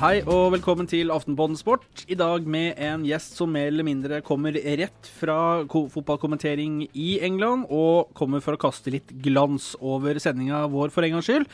[0.00, 2.04] Hei og velkommen til Aftenpodden Sport.
[2.08, 5.34] I dag med en gjest som mer eller mindre kommer rett fra
[5.68, 11.04] ko- fotballkommentering i England, og kommer for å kaste litt glans over sendinga vår for
[11.04, 11.44] en gangs skyld.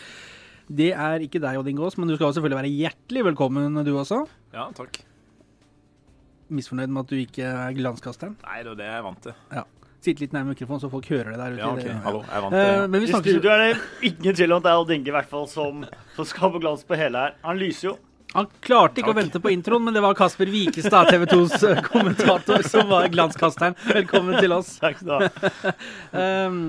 [0.71, 4.23] Det er ikke deg, Odd Ingås, men du skal selvfølgelig være hjertelig velkommen, du også.
[4.55, 5.01] Ja, takk.
[6.47, 8.39] Misfornøyd med at du ikke er glanskasteren?
[8.47, 9.39] Nei, det er det jeg er vant til.
[9.59, 9.67] Ja.
[10.07, 11.63] Sitte litt nærme mikrofonen, så folk hører det der ute.
[11.65, 14.35] Ja, ok, hallo, jeg er vant Eh, til men vi I studio er det ingen
[14.39, 15.83] tvil om at det er Odd Inge i hvert fall som,
[16.15, 17.35] som skal på glans på hele her.
[17.43, 17.97] Han lyser jo.
[18.37, 22.61] Han klarte ikke å vente på introen, men det var Kasper Wikestad, TV 2s kommentator,
[22.69, 23.77] som var glanskasteren.
[23.89, 24.75] Velkommen til oss.
[24.83, 25.73] Takk skal du ha.
[26.13, 26.61] Um,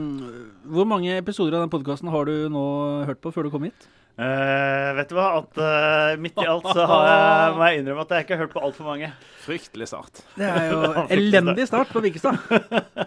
[0.77, 2.65] hvor mange episoder av den podkasten har du nå
[3.09, 3.89] hørt på før du kom hit?
[4.17, 5.27] Uh, vet du hva?
[5.43, 8.45] At uh, midt i alt så har jeg, må jeg innrømme at jeg ikke har
[8.45, 9.11] hørt på altfor mange.
[9.43, 10.23] Fryktelig start.
[10.39, 10.79] Det er jo
[11.19, 12.39] elendig start på Wikestad.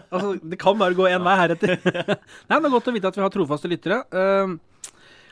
[0.05, 1.79] Altså, det kan bare gå én vei heretter.
[1.81, 4.03] Nei, Det er godt å vite at vi har trofaste lyttere.
[4.13, 4.59] Um,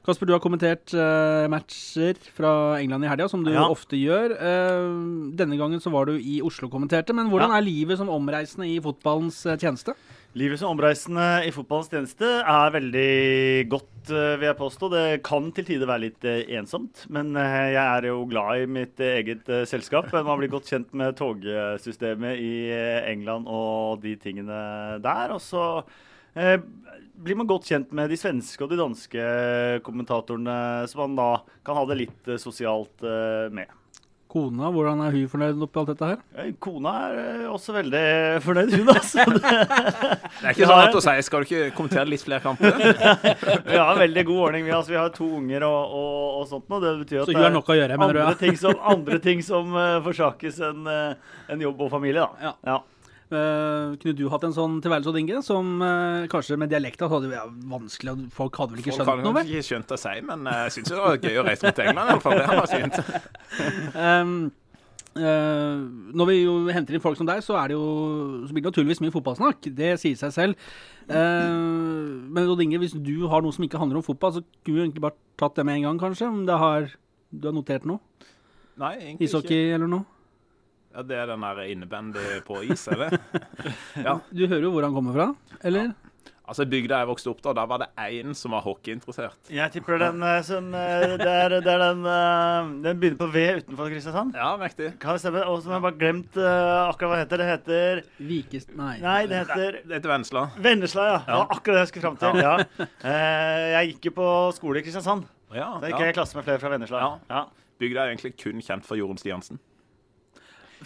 [0.05, 3.65] Kasper, du har kommentert uh, matcher fra England i helga, som du Ja.
[3.67, 4.31] ofte gjør.
[4.39, 7.57] Uh, denne gangen så var du i Oslo og kommenterte, men hvordan Ja.
[7.59, 9.93] er livet som omreisende i fotballens eh, tjeneste?
[10.35, 14.89] Livet som omreisende i fotballens tjeneste er veldig godt, vil jeg påstå.
[14.93, 16.23] Det kan til tider være litt
[16.55, 20.11] ensomt, men jeg er jo glad i mitt eget selskap.
[20.13, 22.53] Man blir godt kjent med togsystemet i
[23.11, 25.33] England og de tingene der.
[25.33, 25.83] Og så
[27.19, 29.23] blir man godt kjent med de svenske og de danske
[29.83, 31.31] kommentatorene, så man da
[31.65, 33.75] kan ha det litt eh, sosialt eh, med.
[34.29, 36.19] Kona, hvordan er hun fornøyd oppi alt dette her?
[36.37, 38.03] Eh, Kona er eh, også veldig
[38.45, 39.25] fornøyd, hun altså.
[40.39, 42.77] Det er ikke sånn at å si, skal du ikke kommentere litt flere kamper?
[43.71, 44.67] Vi har veldig god ordning.
[44.69, 47.35] Vi, altså, vi har to unger og, og, og sånt Og Det betyr at Så
[47.35, 48.21] hun har nok å gjøre, mener du?
[48.21, 48.39] andre Ja.
[48.45, 52.51] ting som, andre ting som uh, forsakes enn uh, en jobb og familie, da.
[52.51, 52.53] Ja.
[52.69, 52.77] Ja.
[53.29, 57.29] Eh, kunne du hatt en sånn tilværelse, Odd som uh, kanskje med dialekta så hadde
[57.29, 59.51] vært vanskelig Folk hadde vel ikke skjønt har Folk vel?
[59.51, 62.09] ikke skjønt å si, men jeg syns det var gøy å reise mot England.
[62.15, 62.33] i.
[62.39, 63.93] Det var fint.
[63.93, 64.33] Um,
[65.19, 67.85] Uh, når vi jo henter inn folk som deg, så, er det jo,
[68.45, 69.65] så blir det naturligvis mye fotballsnakk.
[69.75, 70.67] Det sier seg selv.
[71.09, 74.77] Uh, men Odd Inge, hvis du har noe som ikke handler om fotball, så kunne
[74.77, 76.29] du egentlig bare tatt det med en gang, kanskje?
[76.29, 76.87] Om det har,
[77.33, 77.99] du har notert noe?
[78.79, 79.31] Nei, egentlig ikke.
[79.31, 80.18] Ishockey eller noe?
[80.89, 83.19] Ja, det er den der innebandy på is, er det?
[84.07, 84.19] Ja.
[84.31, 85.91] Du hører jo hvor han kommer fra, eller?
[86.49, 89.51] Altså, Bygda jeg vokste opp da, da var det én som var hockeyinteressert.
[89.53, 93.27] Jeg tipper den uh, som uh, det, er, det er den uh, Den begynner på
[93.35, 94.33] V utenfor Kristiansand.
[94.33, 94.89] Ja, mektig.
[95.03, 95.43] Kan det stemme?
[95.45, 97.43] Og som jeg bare glemt akkurat hva det heter.
[97.43, 98.01] Det heter
[98.31, 98.73] Vikest...
[98.79, 98.95] Nei.
[99.03, 100.47] Nei, det heter Det heter Vennesla.
[100.57, 101.21] Vennesla, ja.
[101.27, 102.41] Det var akkurat det jeg skulle fram til.
[102.41, 102.55] Ja.
[102.81, 103.15] ja.
[103.75, 105.29] jeg gikk jo på skole i Kristiansand.
[105.53, 106.17] Ja, Da gikk jeg ja.
[106.17, 107.05] i klasse med flere fra Vennesla.
[107.05, 107.15] Ja.
[107.29, 107.69] Ja.
[107.79, 109.61] Bygda er egentlig kun kjent for Jorunn Stiansen.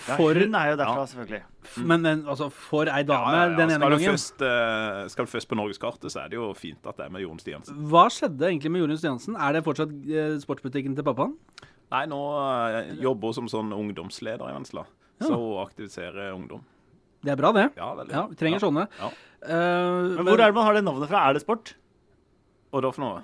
[0.08, 1.06] Ja, hun er jo derfra, Ja.
[1.06, 1.42] selvfølgelig.
[1.86, 3.56] men den, altså, for ei dame Ja, ja, ja.
[3.58, 4.10] den ene Skal gangen.
[4.12, 7.10] først, uh, skal du først på norgeskartet, så er det jo fint at det er
[7.14, 7.78] med Jorunn Stiansen.
[7.92, 9.36] Hva skjedde egentlig med Jorunn Stiansen?
[9.38, 11.36] Er det fortsatt uh, sportsbutikken til pappaen?
[11.94, 14.86] Nei, nå uh, jobber hun som sånn ungdomsleder i Vennesla.
[15.22, 15.28] Ja.
[15.28, 16.64] Så hun aktiviserer ungdom.
[17.24, 17.70] Det er bra, det.
[17.78, 18.12] Ja, veldig.
[18.12, 18.64] Ja, Vi trenger ja.
[18.66, 18.88] sånne.
[19.00, 19.12] Ja.
[19.44, 21.22] Eh, Men hvor er det man har det navnet fra?
[21.30, 21.76] Er det sport?
[22.74, 23.22] Og da for noe?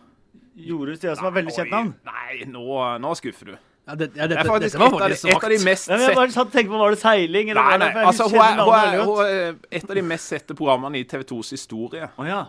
[0.56, 1.90] Jorunn Stiansen var veldig kjent navn.
[2.08, 2.64] Nei, nå,
[3.04, 3.58] nå skuffer du.
[3.90, 5.50] Ja, det, ja, Det dette, er faktisk dette var et av, de, faktisk et av
[5.50, 7.50] de mest sette ja, jeg bare tenkte på, Var det seiling?
[7.50, 7.88] Eller Nei, nei.
[7.88, 11.02] det, nei, altså, hun er, hun er, hun er et av de mest sette programmene
[11.02, 12.10] i TV 2s historie.
[12.22, 12.44] Oh, ja.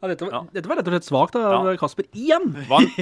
[0.00, 0.40] Ja, dette, var, Ja.
[0.56, 1.76] dette var rett og slett svakt av Ja.
[1.80, 2.48] Kasper igjen.
[2.72, 2.96] Vant,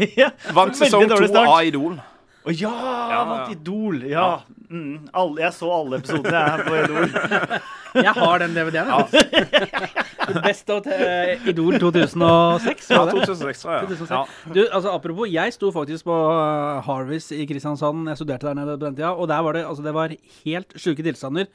[0.59, 2.01] vant sesong to av Idol.
[2.45, 2.73] Å ja,
[3.15, 3.55] Ja, vant.
[3.55, 4.03] Idol.
[4.11, 4.27] Ja.
[4.69, 7.61] Mm, alle, jeg så alle episodene jeg, på Idol.
[7.95, 8.89] Jeg har den DVD-en.
[8.91, 10.03] Ja.
[10.47, 12.91] Best of eh, Idol 2006.
[12.91, 13.27] Ja, Var det?
[13.27, 13.89] 2006, tror jeg.
[13.89, 14.11] 2006.
[14.11, 14.25] Ja.
[14.55, 18.09] Du, altså Apropos, jeg sto faktisk på uh, Harvis i Kristiansand.
[18.09, 19.11] Jeg studerte der nede på den tida.
[19.15, 20.15] Og der var det, altså, det var
[20.45, 21.51] helt sjuke tilstander.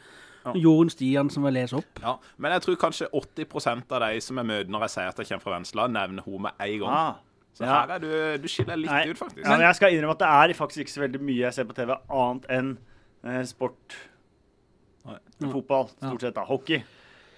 [0.45, 0.53] Ja.
[0.55, 1.99] Jorunn Stian som var lese opp.
[2.03, 2.13] Ja.
[2.37, 5.27] Men jeg tror kanskje 80% av de som jeg møter når jeg sier at jeg
[5.33, 6.93] kommer fra Vennesla, nevner hun med en gang.
[6.95, 7.17] Ah.
[7.57, 7.81] Så Ja.
[7.81, 8.11] her er du,
[8.43, 9.09] du skiller litt Nei.
[9.09, 9.43] ut, faktisk.
[9.43, 11.67] Ja, men jeg skal innrømme at det er faktisk ikke så veldig mye jeg ser
[11.67, 12.69] på TV annet enn
[13.25, 13.97] eh, sport.
[15.09, 15.17] Nei.
[15.51, 16.35] Fotball, stort sett.
[16.37, 16.79] da, Hockey.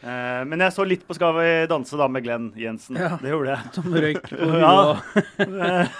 [0.01, 2.97] Eh, men jeg så litt på Skal vi danse da med Glenn Jensen.
[2.97, 3.19] Ja.
[3.21, 3.73] Det gjorde jeg.
[3.75, 4.61] Som røyk på huet.
[4.63, 5.25] Ja.
[5.45, 5.97] Eh,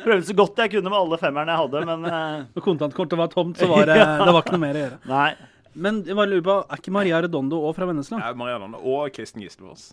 [0.00, 3.28] Prøvde så godt jeg kunne med alle femmerne jeg hadde, men eh, Når kontantkortet var
[3.34, 5.00] tomt, så var det, det var ikke noe mer å gjøre.
[5.12, 5.28] nei.
[5.74, 8.20] Men jeg bare lurer på, er ikke Maria Redondo òg fra Vennesla?
[8.22, 9.88] Ja, Maria Redondo og Kristen Gislefoss.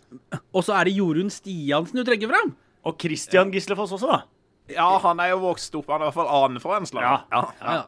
[0.54, 2.52] Og så er det Jorunn Stiansen du trekker fram!
[2.86, 4.20] Og Christian Gislefoss også, da.
[4.70, 5.88] Ja, han er jo vokst opp.
[5.90, 7.02] Han er i hvert fall annen fra Vennesla.
[7.02, 7.16] Ja.
[7.34, 7.42] ja.
[7.66, 7.80] Ja,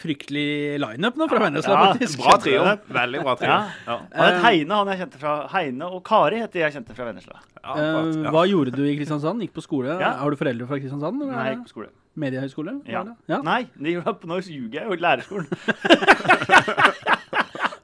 [0.00, 2.18] Fryktelig lineup nå fra Vennesla, Ja, faktisk.
[2.22, 2.62] Bra trio.
[2.96, 3.50] Veldig bra trio.
[3.50, 3.58] Ja.
[3.86, 3.96] Ja.
[4.16, 7.38] Han het Heine, han jeg kjente fra Heine, og Kari heter jeg kjente fra Vennesla.
[7.62, 7.82] Ja, Eh,
[8.22, 8.30] ja.
[8.30, 9.40] hva gjorde du i Kristiansand?
[9.42, 9.96] Gikk på skole?
[10.00, 10.12] Ja.
[10.20, 11.22] Har du foreldre fra Kristiansand?
[11.22, 11.32] Eller?
[11.34, 11.88] Nei, jeg gikk på skole.
[12.16, 12.72] Mediehøgskole?
[12.88, 13.02] Ja.
[13.28, 13.40] Ja.
[13.44, 14.94] Nei, det gjorde jeg på nå ljuger jeg jo.
[15.04, 15.46] Lærerskolen.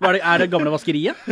[0.03, 1.17] er, det, er det gamle vaskeriet?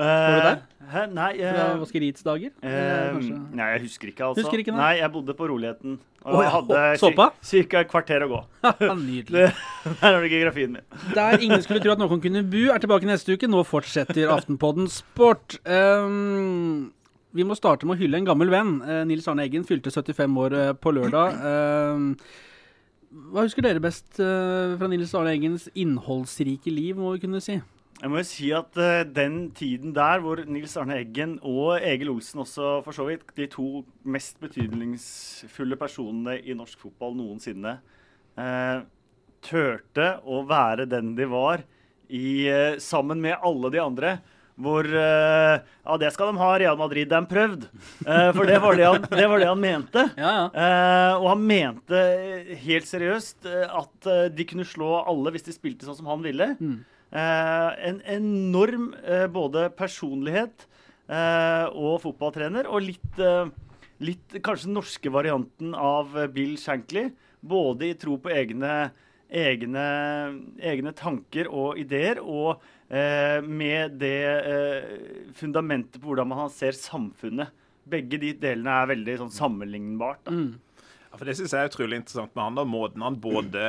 [0.00, 0.60] Var du der?
[1.10, 2.52] Nei, Fra eh, Vaskeriets dager?
[2.62, 3.18] Uh,
[3.56, 4.44] nei, jeg husker ikke, altså.
[4.44, 4.80] Husker ikke, nei?
[4.82, 5.98] nei, jeg bodde på Roligheten.
[6.20, 7.26] Og oh, jeg hadde Såpa?
[7.40, 7.80] ca.
[7.80, 8.40] et kvarter å gå.
[9.00, 9.46] Nydelig.
[10.02, 10.84] Der har du geografien min.
[11.16, 13.48] Der ingen skulle tro at noen kunne bu, er tilbake neste uke.
[13.50, 15.58] Nå fortsetter Aftenpodden Sport.
[15.64, 16.90] Um,
[17.36, 18.78] vi må starte med å hylle en gammel venn.
[18.84, 21.40] Uh, Nils Arne Eggen fylte 75 år uh, på lørdag.
[21.40, 22.48] Uh,
[23.32, 27.56] hva husker dere best fra Nils Arne Eggens innholdsrike liv, må vi kunne si?
[28.00, 32.14] Jeg må jo si at uh, den tiden der hvor Nils Arne Eggen og Egil
[32.14, 37.76] Olsen også for så vidt, de to mest betydningsfulle personene i norsk fotball noensinne,
[38.40, 38.78] uh,
[39.44, 41.66] turte å være den de var
[42.08, 44.18] i, uh, sammen med alle de andre.
[44.60, 47.08] Hvor Ja, det skal de ha, Real Madrid.
[47.08, 47.62] De har prøvd.
[48.36, 50.02] For det var det han, det var det han mente.
[50.20, 51.14] Ja, ja.
[51.14, 52.00] Og han mente
[52.66, 56.50] helt seriøst at de kunne slå alle hvis de spilte sånn som han ville.
[56.60, 56.76] Eh,
[57.18, 60.66] en enorm eh, både personlighet
[61.10, 63.50] eh, og fotballtrener, og litt, eh,
[64.06, 67.08] litt kanskje den norske varianten av eh, Bill Shankly.
[67.40, 68.90] Både i tro på egne,
[69.32, 69.84] egne,
[70.60, 72.60] egne tanker og ideer, og
[72.92, 74.90] eh, med det eh,
[75.38, 77.50] fundamentet på hvordan man ser samfunnet.
[77.90, 80.26] Begge de delene er veldig sånn sammenlignbart.
[80.28, 80.34] Da.
[81.10, 82.58] Ja, for Det synes jeg er utrolig interessant med han.
[82.60, 83.62] da, Måten han både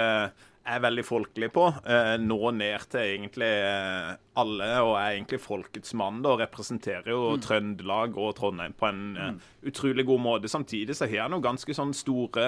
[0.67, 5.95] er veldig folkelig på, eh, nå ned til egentlig eh, alle, og er egentlig folkets
[5.97, 6.21] mann.
[6.21, 10.51] da, Representerer jo Trøndelag og Trondheim på en eh, utrolig god måte.
[10.51, 12.45] Samtidig så har han jo ganske sånn store,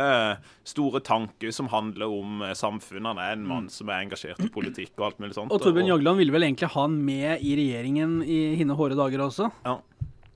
[0.67, 3.13] store tanker som handler om samfunnet.
[3.15, 5.53] Han er en mann som er engasjert i politikk og alt mulig sånt.
[5.53, 9.25] Og Torbjørn Jagland ville vel egentlig ha han med i regjeringen i hine hårde dager
[9.25, 9.49] også.
[9.65, 9.79] Ja.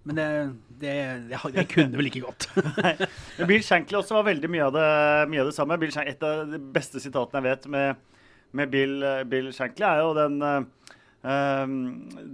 [0.07, 0.27] Men det,
[0.79, 0.93] det,
[1.51, 2.47] det, kunne vel ikke gått.
[3.49, 4.89] Bill Shankly også var veldig mye av det,
[5.33, 5.75] mye av det samme.
[5.81, 8.19] Bill Shank, et av de beste sitatene jeg vet med,
[8.55, 10.61] med Bill, Bill Shankly, er jo den eh,
[11.27, 11.73] um,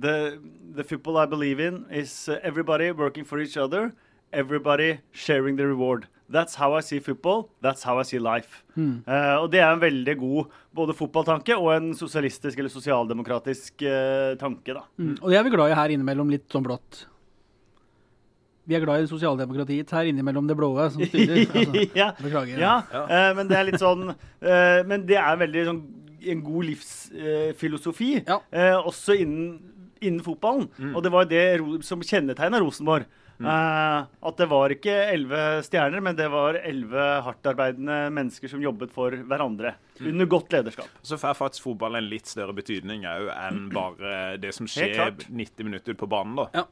[0.04, 0.38] the,
[0.76, 3.94] the football I believe in is uh, everybody working for each other,
[4.32, 6.06] everybody sharing the reward.
[6.30, 8.62] That's how I see football, that's how I see life.
[8.78, 14.38] Eh, og det er en veldig god både fotballtanke og en sosialistisk eller sosialdemokratisk uh,
[14.42, 14.86] tanke, da.
[14.98, 15.18] Mm.
[15.22, 17.04] Og det er vi glad i her innimellom litt sånn blått.
[18.68, 21.44] Vi er glad i sosialdemokratiet her innimellom det blåe som styrer.
[21.54, 22.12] Altså, ja.
[22.22, 22.60] beklager.
[22.64, 25.82] Ja, eh, men det er litt sånn eh, Men det er veldig sånn
[26.24, 28.38] en god livsfilosofi, Ja.
[28.56, 29.60] eh, også innen,
[30.00, 30.70] innen fotballen.
[30.96, 31.44] Og det var det
[31.84, 33.04] som kjennetegna Rosenborg.
[33.44, 38.94] Eh, at det var ikke elleve stjerner, men det var elleve hardtarbeidende mennesker som jobbet
[38.96, 39.74] for hverandre.
[40.00, 40.88] Under godt lederskap.
[41.04, 45.68] Så får faktisk fotball en litt større betydning òg enn bare det som skjer 90
[45.68, 46.38] minutter på banen.
[46.40, 46.48] da.
[46.62, 46.66] Ja.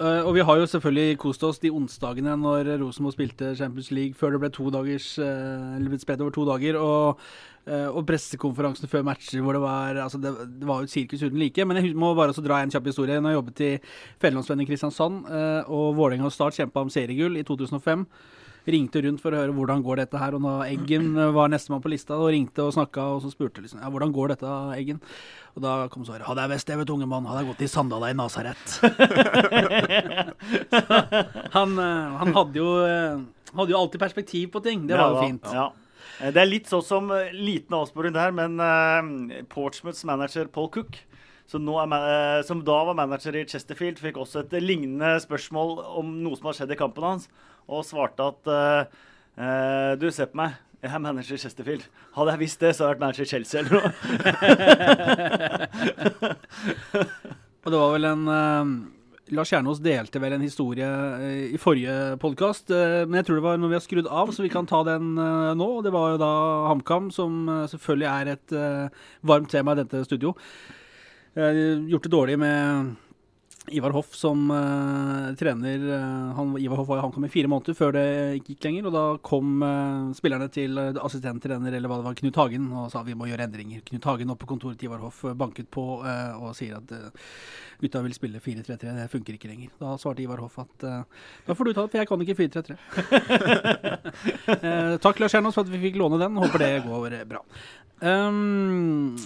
[0.00, 4.16] Eh, og vi har jo selvfølgelig kost oss de onsdagene når Rosenborg spilte Champions League
[4.16, 6.78] før det ble to dagers uh, Eller spredt over to dager.
[6.80, 7.20] Og,
[7.68, 11.22] uh, og pressekonferansen før matcher hvor det var Altså, det, det var jo et sirkus
[11.22, 11.64] uten like.
[11.68, 13.20] Men jeg må bare også dra en kjapp historie.
[13.20, 13.72] Når jeg jobbet i
[14.24, 15.24] Fjellandsvennen i Kristiansand,
[15.68, 18.06] og Vålerenga og Start kjempa om seriegull i 2005
[18.74, 20.36] ringte rundt for å høre hvordan går dette her.
[20.36, 23.82] Og da Eggen var nestemann på lista, og ringte og snakka og så spurte liksom,
[23.82, 24.98] ja, hvordan går dette, Eggen.
[25.56, 27.26] Og da kom svaret ja, det er best, det, vet unge mann.
[27.26, 28.64] Hadde jeg gått i sandala i Nasaret.
[31.56, 33.16] han, eh, han hadde jo eh,
[33.56, 34.86] hadde jo alltid perspektiv på ting.
[34.86, 35.52] Det var jo fint.
[35.52, 35.70] Ja.
[36.20, 41.00] Eh, Det er litt sånn som liten avsporing der, men uh, Portsmouths manager Paul Cook,
[41.50, 46.38] som, er, som da var manager i Chesterfield, fikk også et lignende spørsmål om noe
[46.38, 47.26] som hadde skjedd i kampen hans,
[47.68, 48.84] og svarte at uh,
[50.00, 50.50] Du, se på meg.
[50.80, 51.84] Jeg er manager i Chesterfield.
[52.16, 53.88] Hadde jeg visst det, så hadde jeg vært manager i Chelsea eller noe.
[57.64, 58.64] Og det var vel en uh,
[59.36, 63.60] Lars Kjernås delte vel en historie uh, i forrige podkast, men jeg tror det var
[63.60, 65.70] når vi har skrudd av, så vi kan ta den nå.
[65.84, 66.32] Det var jo da
[66.70, 68.48] HamKam, som selvfølgelig er et
[69.26, 70.30] varmt tema i dette studio.
[71.36, 72.96] Gjort det dårlig med
[73.68, 75.92] Ivar Hoff som uh, trener.
[75.92, 78.04] eh, han, Ivar Hoff var i HamKam i fire måneder før det
[78.46, 78.88] gikk lenger.
[78.88, 82.88] Og da kom uh, spillerne til uh, assistenttrener eller hva det var, Knut Hagen og
[82.92, 83.84] sa vi må gjøre endringer.
[83.90, 86.92] Knut Hagen opp på kontoret til Ivar Hoff banket på og sier at
[87.80, 89.72] gutta vil spille 4-3-3, det funker ikke lenger.
[89.80, 90.86] Da svarte Ivar Hoff at
[91.46, 92.76] da får du ta det, for jeg kan ikke 4-3-3.
[94.56, 96.36] eh, takk Lars Jernås for at vi fikk låne den.
[96.40, 97.44] Håper det går bra.
[98.00, 99.16] Um,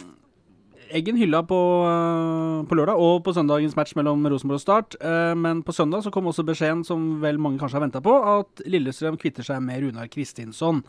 [0.95, 1.59] Eggen hylla på,
[1.89, 4.95] eh, på lørdag og på søndagens match mellom Rosenborg og Start.
[5.01, 8.15] eh, men på søndag så kom også beskjeden, som vel mange kanskje har venta på,
[8.39, 10.85] at Lillestrøm kvitter seg med Runar Kristinsson.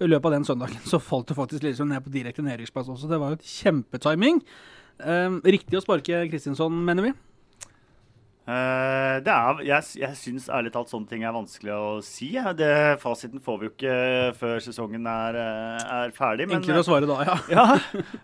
[0.00, 3.08] I løpet av den søndagen så falt det faktisk Lillestrøm ned på direkte nedrykksplass også.
[3.08, 4.42] Det var jo et kjempetiming.
[4.98, 7.12] Eh, riktig å sparke Kristinsson, mener vi.
[8.48, 12.30] Eh, det er, jeg jeg syns ærlig talt sånne ting er vanskelig å si.
[12.38, 12.54] ja.
[12.56, 12.70] Det,
[13.02, 13.98] fasiten får vi jo ikke
[14.38, 16.48] før sesongen er, eh, er ferdig.
[16.48, 17.36] Men, Enklere å svare da, ja.
[17.52, 17.66] ja,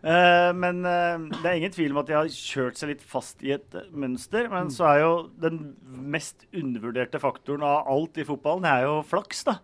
[0.06, 3.44] uh, men uh, det er ingen tvil om at de har kjørt seg litt fast
[3.44, 4.48] i et eh, mønster.
[4.52, 5.12] Men så er jo
[5.44, 9.60] den mest undervurderte faktoren av alt i fotballen, det er jo flaks, da.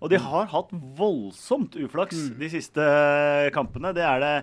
[0.00, 3.92] Og de har hatt voldsomt uflaks de siste eh, kampene.
[3.96, 4.34] Det er det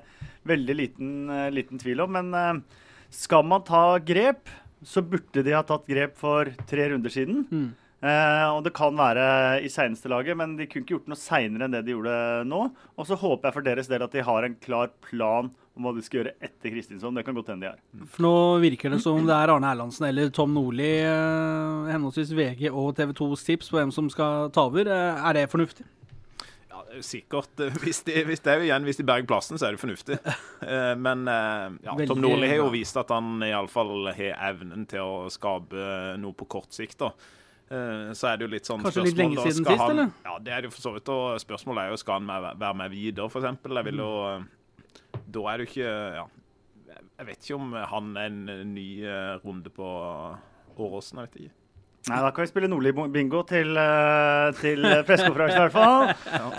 [0.47, 2.13] veldig liten, eh, liten tvil om.
[2.13, 2.83] Men eh,
[3.13, 4.45] skal man ta grep,
[4.87, 7.43] så burde de ha tatt grep for tre runder siden.
[7.51, 7.67] Mm.
[7.97, 9.23] Eh, og det kan være
[9.65, 12.17] i seneste laget, men de kunne ikke gjort noe seinere enn det de gjorde
[12.47, 12.59] nå.
[12.95, 15.91] Og så håper jeg for deres del at de har en klar plan om hva
[15.97, 17.13] de skal gjøre etter Kristinsson.
[17.17, 18.05] Det kan godt hende de har.
[18.13, 18.31] For nå
[18.63, 23.13] virker det som det er Arne Erlandsen eller Tom Nordli, eh, henholdsvis VG og TV
[23.17, 24.87] 2s tips på hvem som skal ta over.
[24.87, 25.85] Eh, Er det fornuftig?
[26.69, 27.59] Ja, det er jo sikkert.
[27.63, 30.17] eh, Hvis de, hvis det jo igjen, hvis de berger plassen, så er det fornuftig.
[30.61, 35.01] Eh, Men eh, ja, Tom Nordli har jo vist at han iallfall har evnen til
[35.03, 36.97] å skape noe på kort sikt.
[37.03, 37.11] da.
[37.67, 40.11] Så er det jo litt sånn Kanskje litt lenge siden sist, eller?
[40.23, 41.09] Ja, det er det jo for så vidt.
[41.11, 43.49] Og spørsmålet er jo skal han være med videre, f.eks.
[43.67, 44.11] Jeg vil jo
[45.35, 46.25] Da er det jo ikke Ja.
[47.17, 48.87] Jeg vet ikke om han er en ny
[49.43, 49.87] runde på
[50.77, 51.19] Åråsen.
[51.19, 51.55] Jeg vet ikke.
[52.07, 55.97] Nei, Da kan vi spille Nordli-bingo til, eh, til pressekonferansen i hvert fall.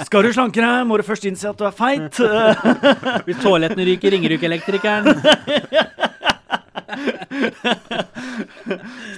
[0.05, 2.21] Skal du slanke deg, må du først innse at du er feit.
[2.21, 2.55] Eh,
[3.29, 5.05] Hvis toalettene ryker, ringer du ikke elektrikeren.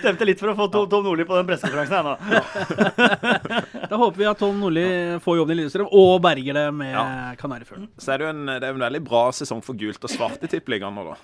[0.00, 2.14] Stemte litt for å få Tom, Tom Nordli på den pressekonferansen her nå.
[3.90, 4.84] Da håper vi at Tom Nordli
[5.24, 7.04] får jobben i Lillestrøm og berger det med Ja.
[7.40, 7.88] Kanarifuglen.
[8.00, 10.40] Så er det jo en, det er en veldig bra sesong for gult og svart
[10.46, 11.16] i Tippeligaen nå, da.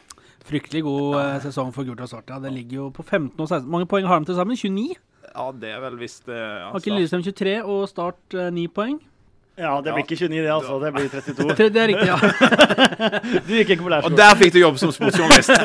[0.46, 1.26] Fryktelig god ja.
[1.42, 2.30] sesong for Gult og Svart.
[2.30, 2.38] Ja.
[2.42, 3.66] Det ligger jo på 15 og 16.
[3.70, 4.56] Mange poeng har de til sammen?
[4.56, 4.94] 29?
[5.26, 6.38] Ja, det er vel visst det.
[6.38, 9.00] ja, Har ikke Start- Lillestrøm 23 og Start eh, 9 poeng?
[9.56, 10.74] Ja, det blir ikke 29, det, altså.
[10.84, 11.54] Det blir 32.
[11.74, 12.18] Det er riktig, ja.
[13.48, 15.50] Du gikk ikke på Og der fikk du jobb som sportsjournalist!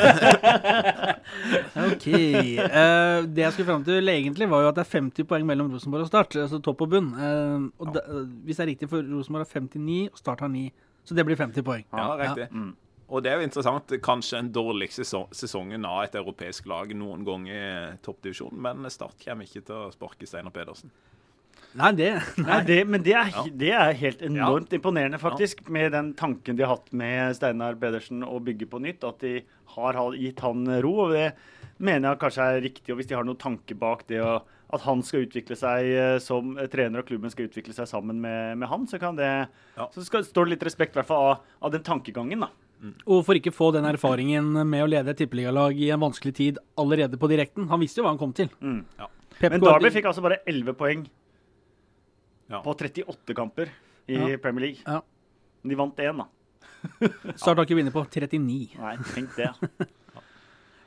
[1.82, 2.08] Ok.
[2.08, 5.72] Uh, det jeg skulle fram til egentlig, var jo at det er 50 poeng mellom
[5.74, 6.36] Rosenborg og Start.
[6.36, 7.12] Altså topp og bunn.
[7.16, 8.04] Uh, og da,
[8.46, 10.72] hvis det er riktig, for Rosenborg har 59 og Start har 9.
[11.04, 11.84] Så det blir 50 poeng.
[11.92, 12.48] Ja, riktig.
[12.52, 12.72] Mm.
[13.12, 13.92] Og det er jo interessant.
[14.04, 15.04] Kanskje en dårligste
[15.36, 17.62] sesongen av et europeisk lag noen gang i
[18.06, 20.94] toppdivisjonen, men Start kommer ikke til å sparke Steinar Pedersen.
[21.76, 22.08] Nei, det
[22.42, 23.44] Nei, det, men det er, Ja.
[23.48, 28.24] det er helt enormt imponerende, faktisk, med den tanken de har hatt med Steinar Pedersen
[28.28, 29.04] å bygge på nytt.
[29.08, 29.42] At de
[29.76, 30.96] har gitt han ro.
[31.06, 31.30] og Det
[31.80, 32.90] mener jeg kanskje er riktig.
[32.92, 34.42] og Hvis de har noen tanke bak det, å,
[34.72, 38.20] at han skal utvikle seg eh, som eh, trener og klubben skal utvikle seg sammen
[38.24, 39.32] med, med han, så kan det
[39.78, 39.88] Ja.
[39.92, 42.40] Så skal, står det litt respekt i hvert fall av, av den tankegangen.
[42.48, 42.52] da.
[43.06, 46.60] Og for ikke få den erfaringen med å lede et tippeligalag i en vanskelig tid
[46.82, 47.68] allerede på direkten.
[47.70, 48.50] Han visste jo hva han kom til.
[48.62, 48.82] Mm.
[48.98, 49.10] Ja.
[49.42, 51.08] Men Darby fikk altså bare 11 poeng
[52.52, 52.60] Ja.
[52.62, 53.70] på 38 kamper
[54.08, 54.38] i Ja.
[54.38, 54.82] Premier League.
[54.86, 55.02] Ja.
[55.64, 56.28] De vant én, da.
[57.38, 58.78] Start har ikke vunnet på 39.
[58.82, 59.52] Nei, tenk det.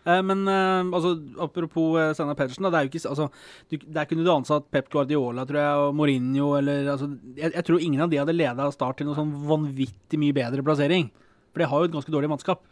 [0.04, 3.28] Eh, men eh, altså, apropos uh, Steinar Pedersen, da, det er jo ikke altså,
[3.70, 7.08] du, Der kunne du ansatt Pep Guardiola tror jeg, og Mourinho eller altså,
[7.38, 10.66] jeg, jeg tror ingen av de hadde leda Start til noen sånn vanvittig mye bedre
[10.66, 11.08] plassering.
[11.54, 12.64] For de har jo et ganske dårlig mannskap.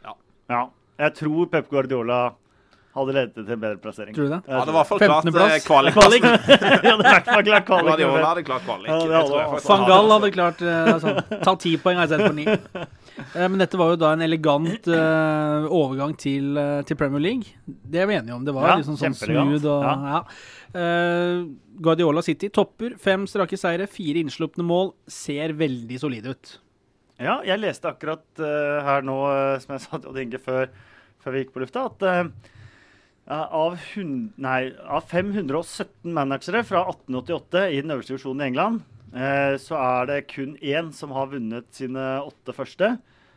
[0.50, 0.62] Ja.
[1.00, 2.22] Jeg tror Pep Guardiola
[2.92, 4.12] hadde ledet til en bedre plassering.
[4.12, 4.40] Tror du det?
[4.50, 5.32] Ja, det var i hvert fall klart 15.
[5.32, 6.10] plass.
[6.12, 7.86] eh, ja, det er hvert fall klart kvalik.
[7.88, 8.90] Guardiola hadde klart kvalik.
[8.90, 9.62] Ja, det hadde jeg han.
[9.68, 11.14] Van Gaal hadde klart uh, altså,
[11.46, 12.44] Ta ti poeng istedenfor ni.
[12.50, 17.54] Eh, men dette var jo da en elegant uh, overgang til, uh, til Premier League.
[17.64, 18.44] Det er vi enige om.
[18.44, 20.20] Det var Ja, liksom sånn smooth og ja.
[20.72, 21.42] Eh,
[21.84, 22.96] Guardiola City topper.
[23.00, 24.92] Fem strake seire, fire innslupne mål.
[25.10, 26.54] Ser veldig solide ut.
[27.22, 30.72] Ja, jeg leste akkurat uh, her nå, eh, som jeg sa til Odd Inge før,
[31.22, 32.30] før vi gikk på lufta, at eh,
[33.30, 38.80] av, hund, nei, av 517 managere fra 1888 i den øverste divisjonen i England,
[39.60, 42.88] så er det kun én som har vunnet sine åtte første.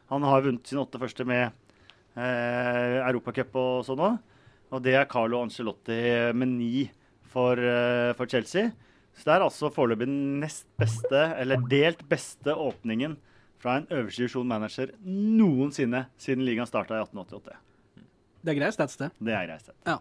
[0.08, 1.50] Han har vunnet sine åtte første med
[2.15, 4.15] eh, Europacup og sånn òg.
[4.72, 6.00] Og det er Carlo Ancelotti
[6.34, 6.88] med ni
[7.27, 7.60] for,
[8.15, 8.72] for Chelsea.
[9.13, 13.20] Så det er altså foreløpig den nest beste, eller delt beste åpningen
[13.65, 17.62] fra en øverste divisjon manager noensinne siden ligaen starta i 1888.
[18.45, 19.10] Det er grei stats, det.
[19.17, 19.72] Det er greit.
[19.88, 19.98] Ja.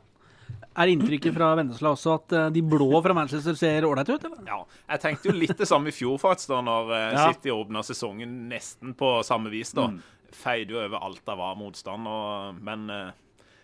[0.75, 4.43] Er inntrykket fra Vennesla også at eh, de blå fra Manchester ser ålreite ut, eller?
[4.51, 4.59] Ja,
[4.91, 7.27] jeg tenkte jo litt det samme i fjor, faktisk, da når eh, Ja.
[7.31, 9.73] City åpna sesongen nesten på samme vis.
[9.77, 9.87] da.
[9.93, 10.01] Mm.
[10.35, 12.11] Feide jo over alt av var motstand.
[12.11, 13.13] Og, men eh,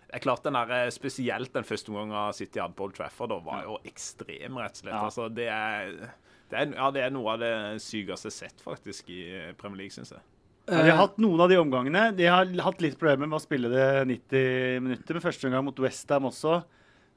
[0.06, 3.40] det er klart den der, spesielt den første omgangen City hadde på Old Trafford, da,
[3.44, 4.94] var jo ekstrem, rett og slett.
[4.94, 5.04] Ja.
[5.10, 6.14] Altså, det, er,
[6.50, 7.54] det, er, ja, det er noe av det
[7.84, 10.22] sykeste jeg har sett faktisk i eh, Premier League, syns jeg.
[10.70, 12.10] Ja, de har hatt noen av de omgangene.
[12.14, 15.16] De har hatt litt problemer med å spille det 90 minutter.
[15.16, 16.60] Men første gang mot Westham også.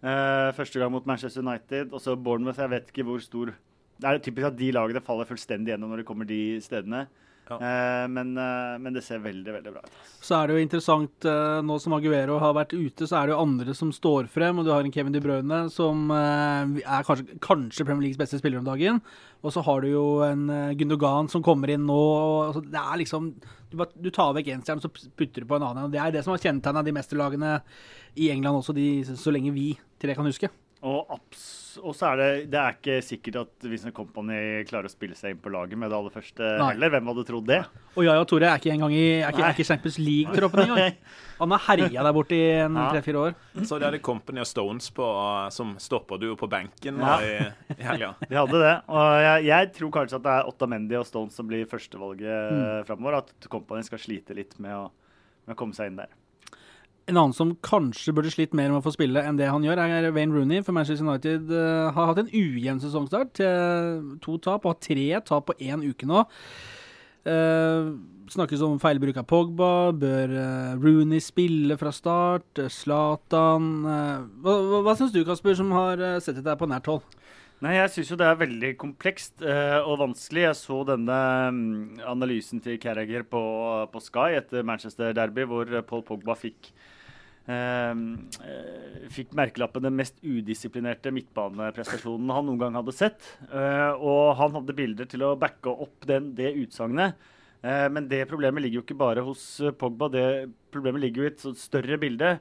[0.04, 1.92] Eh, første gang mot Manchester United.
[1.94, 2.62] Og så Bournemouth.
[2.62, 6.02] Jeg vet ikke hvor stor Det er typisk at de lagene faller fullstendig gjennom når
[6.02, 7.06] de kommer de stedene.
[7.50, 7.56] Ja.
[7.56, 9.98] Eh, men, eh, men, det ser veldig veldig bra ut.
[10.24, 13.34] Så er det jo interessant, eh, nå som Aguero har vært ute, så er det
[13.36, 14.60] jo andre som står frem.
[14.60, 18.62] Og du har en Kevin De Bruyne som er kanskje, kanskje, Premier Leagues beste spiller
[18.62, 19.02] om dagen.
[19.44, 20.48] Og så har du jo en
[20.80, 22.00] Gundogan som kommer inn nå.
[22.00, 23.34] Og, altså, det er liksom
[23.74, 25.88] Du, du tar vekk én stjerne, så putter du på en annen.
[25.88, 27.56] Og det er det som har kjennetegna de mesterlagene
[28.16, 30.52] i England også, de, så lenge vi til det kan huske.
[30.86, 34.38] Og absolutt og så er det, det er ikke sikkert at Vincent Company
[34.70, 36.70] klarer å spille seg inn på laget med det aller første Nei.
[36.74, 36.92] heller.
[36.94, 37.60] Hvem hadde trodd det?
[37.94, 40.98] Og Yaya Tore er ikke engang i er ikke, er ikke Champions League-troppen engang.
[41.40, 43.38] Han har herja der borte i tre-fire år.
[43.66, 45.08] Så de hadde Company og Stones på,
[45.56, 47.18] som stopper du på benken ja.
[47.20, 47.36] i,
[47.78, 48.14] i helga.
[48.30, 48.74] De hadde det.
[48.94, 52.90] Og jeg, jeg, tror kanskje at det er Ottamendi og Stones som blir førstevalget mm.
[52.90, 53.22] framover.
[53.24, 54.90] At Company skal slite litt med å,
[55.48, 56.14] med å komme seg inn der.
[57.12, 59.82] En annen som kanskje burde slitt mer med å få spille enn det han gjør,
[59.84, 60.64] er Wayne Rooney.
[60.64, 63.42] For Manchester United uh, har hatt en ujevn sesongstart.
[63.44, 66.24] Uh, to tap, og tre tap på én uke nå.
[67.28, 67.92] Uh,
[68.32, 69.74] snakkes om feilbruk av Pogba.
[70.00, 70.38] Bør
[70.80, 72.64] Rooney spille fra start?
[72.72, 74.56] Zlatan Hva,
[74.86, 77.04] hva, syns du, Kasper, som har sett dette på nært hold?
[77.64, 80.48] Nei, Jeg syns jo det er veldig komplekst og vanskelig.
[80.48, 81.20] Jeg så denne
[81.52, 81.62] um,
[82.16, 83.44] analysen til Carragher på,
[83.92, 86.93] på Sky etter Manchester Derby, hvor Paul Pogba fikk eh,
[89.12, 93.20] fikk merkelappen den mest udisiplinerte midtbaneprestasjonen han noen gang hadde sett.
[93.50, 97.20] Eh, og han hadde bilder til å backe opp den, det utsagnet.
[97.64, 99.44] Eh, men det problemet ligger jo ikke bare hos
[99.80, 100.26] Pogba, det
[100.72, 102.38] problemet ligger jo i et større bilde.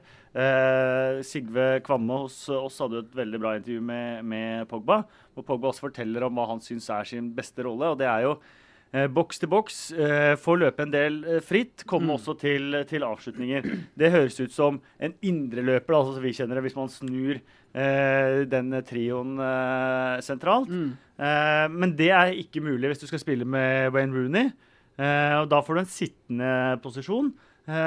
[1.27, 5.03] Sigve Kvamme hos oss hadde jo et veldig bra intervju med, med Pogba.
[5.35, 7.91] Hvor Pogba også forteller om hva han syns er sin beste rolle.
[7.91, 8.62] og det er jo Eh,
[8.93, 9.77] boks til boks.
[9.97, 11.85] Eh, får løpe en del eh, fritt.
[11.89, 12.15] Komme mm.
[12.15, 13.65] også til, til, avslutninger.
[13.99, 18.69] Det høres ut som en indreløper, altså, vi kjenner det, hvis man snur eh, den
[18.85, 20.69] trioen eh, sentralt.
[20.69, 20.91] Mm.
[21.17, 24.53] Eh, men det er ikke mulig hvis du skal spille med Wayne Rooney.
[24.93, 27.33] og Da får du en sittende posisjon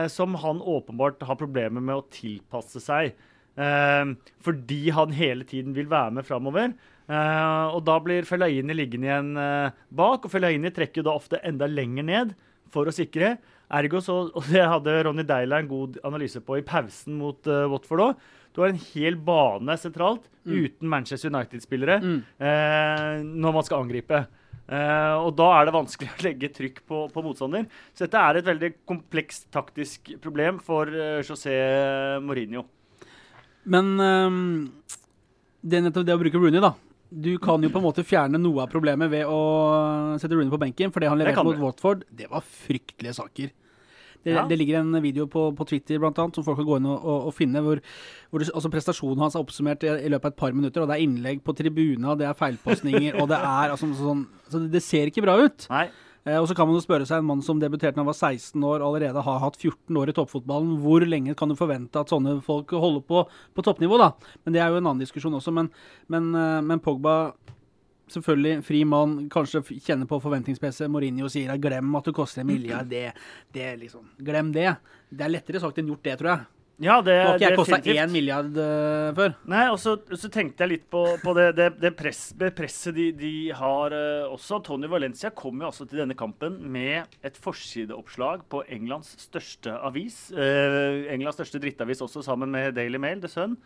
[0.08, 3.12] som han åpenbart har problemer med å tilpasse seg.
[3.56, 6.75] Fordi han hele tiden vil være med framover.
[7.06, 11.68] Uh, og da blir Fellaini liggende igjen uh, bak, og Fellaini trekker da ofte enda
[11.70, 12.32] lenger ned
[12.75, 13.36] for å sikre.
[13.78, 17.68] Ergo så, og Det hadde Ronny Deila en god analyse på i pausen mot uh,
[17.70, 18.25] Watford òg.
[18.56, 20.56] Du har en hel bane sentralt mm.
[20.56, 22.20] uten Manchester United-spillere mm.
[23.37, 24.22] når man skal angripe.
[24.64, 27.66] og da er det vanskelig å legge trykk på, på, motstander.
[27.92, 30.88] Så dette er et veldig komplekst taktisk problem for
[31.20, 31.52] José
[32.24, 32.64] Mourinho.
[33.66, 34.42] Men um,
[35.66, 36.76] det, det å bruke Rooney, da
[37.07, 40.61] du kan jo på en måte fjerne noe av problemet ved å sette Rooney på
[40.61, 40.90] benken.
[40.92, 43.52] For det han leverte mot Watford, det var fryktelige saker.
[44.26, 44.42] Det, ja.
[44.50, 46.96] det, ligger en video på, på Twitter blant annet, som folk kan gå inn og,
[46.98, 47.79] og, og finne, hvor,
[48.33, 50.83] hvor det, altså prestasjonen hans er oppsummert i, i, løpet av et par minutter.
[50.83, 54.64] og Det er innlegg på tribuna, det er feilpostninger, og det er altså, sånn, så
[54.64, 55.68] det, det ser ikke bra ut.
[55.70, 55.87] Nei.
[56.26, 58.18] Eh, og så kan man jo spørre seg en mann som debuterte da han var
[58.18, 62.10] 16 år allerede har hatt 14 år i toppfotballen, hvor lenge kan du forvente at
[62.10, 64.12] sånne folk holder på på toppnivå, da?
[64.44, 65.54] Men det er jo en annen diskusjon også.
[65.54, 65.70] Men,
[66.12, 67.34] men, eh, men Pogba
[68.06, 70.86] Selvfølgelig, fri mann, kanskje kjenner på forventningspresset.
[70.86, 72.86] Mourinho sier at 'glem at du koster en milliard'.
[72.86, 73.12] Det,
[73.50, 74.76] det liksom, Glem det.
[75.10, 76.44] Det er lettere sagt enn gjort, det, tror jeg.
[76.76, 79.30] Ja, det, Nå har ikke jeg kosta én milliard uh, før.
[79.48, 83.06] Nei, og så, så, tenkte jeg litt på, på det, det, det, press, presset de,
[83.16, 84.58] de har uh, også.
[84.66, 90.26] Tony Valencia kom jo også til denne kampen med et forsideoppslag på Englands største avis.
[90.36, 93.56] Uh, Englands største drittavis også, sammen med Daily Mail, The Sun.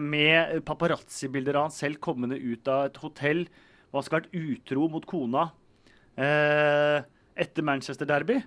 [0.00, 3.42] med paparazzi-bilder av han selv kommende ut av et hotell
[3.90, 5.42] og han skal ha vært utro mot kona
[6.16, 8.38] etter Manchester Derby.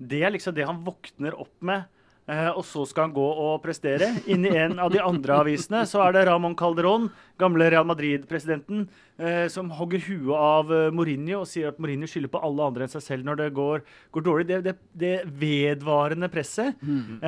[0.00, 1.84] Det er liksom det han våkner opp med
[2.22, 4.06] Uh, og så skal han gå og prestere.
[4.30, 7.08] Inni en av de andre avisene så er det Ramón Calderón,
[7.40, 8.84] gamle Real Madrid-presidenten,
[9.18, 12.86] uh, som hogger huet av uh, Mourinho og sier at Mourinho skylder på alle andre
[12.86, 13.82] enn seg selv når det går,
[14.14, 14.46] går dårlig.
[14.52, 15.10] Det, det, det,
[15.42, 16.78] vedvarende presset.
[16.82, 17.22] Mm.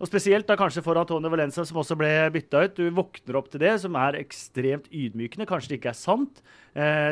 [0.00, 2.78] og spesielt da kanskje for Antonio Valenza, som også ble bytta ut.
[2.78, 5.46] Du våkner opp til det, som er ekstremt ydmykende.
[5.48, 6.40] Kanskje det ikke er sant.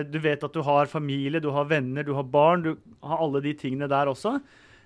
[0.08, 2.64] du vet at du har familie, du har venner, du har barn.
[2.64, 4.38] Du har alle de tingene der også.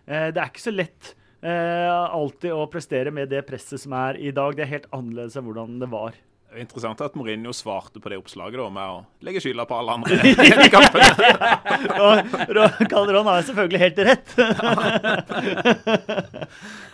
[0.06, 4.32] det er ikke så lett eh, alltid å prestere med det presset som er i
[4.34, 4.56] dag.
[4.56, 6.16] Det er helt annerledes enn hvordan det var.
[6.56, 9.92] Er interessant at Mourinho svarte på det oppslaget da, med å legge skylda på alle
[9.92, 10.16] andre.
[12.00, 12.16] og
[12.88, 14.32] Calderón har selvfølgelig helt rett.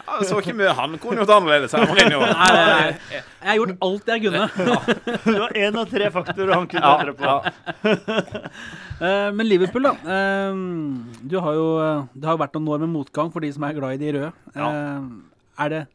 [0.09, 2.18] ja, så ikke mye han kunne gjort annerledes her, Mourinho.
[2.27, 2.90] Nei, nei, nei.
[3.14, 4.42] Jeg har gjort alt jeg kunne.
[5.29, 7.31] det var én av tre faktorer han kunne endre på.
[8.98, 9.94] uh, men Liverpool, da.
[10.03, 10.53] Uh,
[11.22, 11.70] du har jo,
[12.18, 14.18] det har jo vært noen år med motgang for de som er glad i de
[14.18, 14.35] røde.
[14.59, 15.87] Er det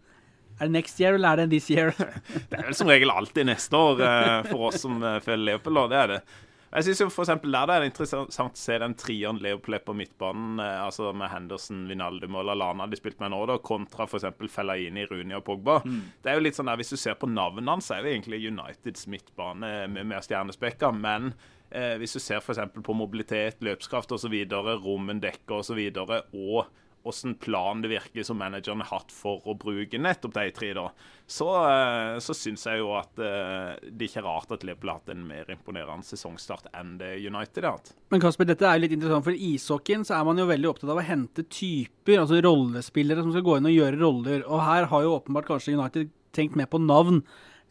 [0.58, 1.94] er det next year, eller er det this year?
[2.50, 5.90] det er vel som regel alltid neste år uh, for oss som uh, følger Leopold,
[5.94, 6.22] Det er det.
[6.68, 9.80] Jeg synes jo for eksempel Der det er det interessant å se den trieren Leopold
[9.86, 14.08] på midtbanen, eh, altså med Henderson, Vinaldum og Lallana de spilte med nå, da, kontra
[14.08, 14.28] f.eks.
[14.52, 15.80] Fellaini, Rooney og Pogba.
[15.86, 16.02] Mm.
[16.24, 18.16] Det er jo litt sånn der, Hvis du ser på navnene hans, så er det
[18.18, 20.92] egentlig Uniteds midtbane med mer stjernespekker.
[20.92, 21.32] Men
[21.72, 22.60] eh, hvis du ser f.eks.
[22.84, 24.36] på mobilitet, løpskraft osv.,
[24.84, 26.68] rommen dekker osv., og, så videre, og
[27.08, 30.86] åssen plan det virker som manageren har hatt for å bruke nettopp de tre, da,
[31.28, 35.02] så, eh, så syns jeg jo at uh, det ikke er rart at Liverpool har
[35.02, 37.94] hatt en mer imponerende sesongstart enn det United har hatt.
[38.14, 40.72] Men Kasper, dette er jo litt interessant, for i ishockeyen så er man jo veldig
[40.72, 44.48] opptatt av å hente typer, altså rollespillere som skal gå inn og gjøre roller.
[44.48, 47.24] Og her har jo åpenbart kanskje United tenkt mer på navn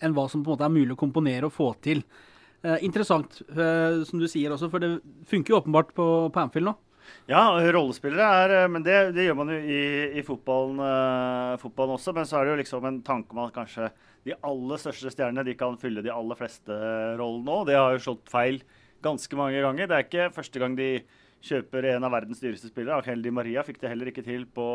[0.04, 2.02] enn hva som på en måte er mulig å komponere og få til.
[2.66, 4.96] Eh, interessant, eh, som du sier også, for det
[5.28, 6.74] funker jo åpenbart på, på Anfield nå.
[7.26, 7.42] Ja,
[7.74, 9.82] rollespillere er eh, Men det, det gjør man jo i,
[10.20, 12.14] i fotballen, uh, fotballen, også.
[12.14, 13.90] Men så er det jo liksom en tanke om at kanskje
[14.26, 16.76] de aller største stjernene de kan fylle de aller fleste
[17.18, 17.66] rollene òg.
[17.68, 18.60] Det har jo slått feil
[19.04, 19.90] ganske mange ganger.
[19.90, 20.90] Det er ikke første gang de
[21.46, 23.04] kjøper en av verdens dyreste spillere.
[23.06, 24.70] Heldig Maria fikk det heller ikke til på,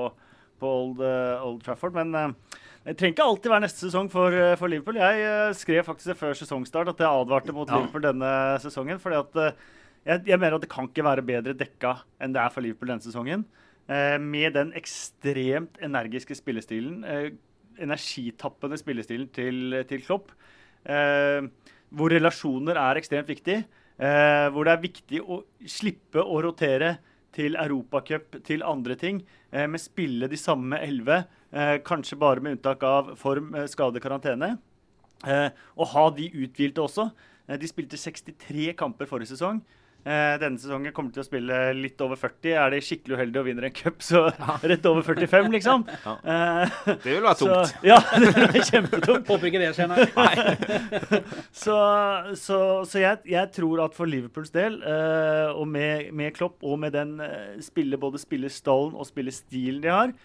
[0.59, 1.95] på Old, uh, Old, Trafford.
[1.95, 4.99] Men uh, det trenger ikke alltid være neste sesong for, for Liverpool.
[4.99, 7.79] Jeg skrev faktisk før sesongstart at jeg advarte mot ja.
[7.79, 8.99] Liverpool denne sesongen.
[8.99, 9.69] fordi at
[10.05, 12.93] jeg, jeg, mener at det kan ikke være bedre dekka enn det er for Liverpool
[12.93, 13.45] denne sesongen.
[13.91, 17.29] Eh, med den ekstremt energiske spillestilen, eh,
[17.81, 20.33] energitappende spillestilen til, til Klopp,
[20.85, 21.45] eh,
[21.91, 23.61] hvor relasjoner er ekstremt viktig,
[23.99, 26.95] eh, hvor det er viktig å slippe å rotere
[27.35, 32.57] til Europacup, til andre ting, eh, men spille de samme elleve, eh, kanskje bare med
[32.57, 34.57] unntak av form, skade, karantene.
[35.77, 37.11] og ha de uthvilte også.
[37.47, 39.61] De spilte 63 kamper forrige sesong.
[40.01, 42.55] Eh, denne sesongen kommer til å spille litt over 40.
[42.57, 44.55] Er de skikkelig uheldige og vinner en cup, så ja.
[44.71, 45.85] rett over 45, liksom.
[46.01, 46.15] Ja.
[46.25, 47.69] Eh, det vil være tungt.
[47.69, 49.29] Så, ja, det er kjempetungt.
[49.29, 51.19] Håper ikke det skjer, nei.
[51.53, 51.77] så,
[52.39, 52.57] så,
[52.89, 56.95] så jeg, jeg, tror at for Liverpools del, uh, og med, med, Klopp og med
[56.95, 57.13] den
[57.61, 60.15] spille, både spillerstallen og spillestilen de har,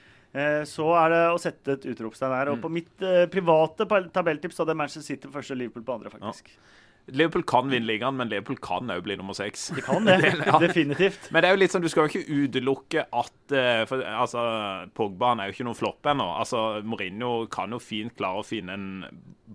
[0.69, 2.51] så er det å sette et utropstegn her.
[2.53, 2.65] Og mm.
[2.65, 6.51] på mitt private tabelltips hadde Manchester City på første og Liverpool på andre, faktisk.
[6.53, 6.86] Ja.
[7.07, 9.69] Liverpool kan vinne ligaen, men Liverpool kan òg bli nummer seks.
[9.77, 10.17] De kan det,
[10.49, 10.59] ja.
[10.59, 11.29] definitivt.
[11.31, 14.43] Men det er jo litt sånn, du skal jo ikke utelukke at eh, for, altså,
[14.97, 16.27] Pogba er jo ikke noen flopp ennå.
[16.43, 18.89] Altså, Mourinho kan jo fint klare å finne en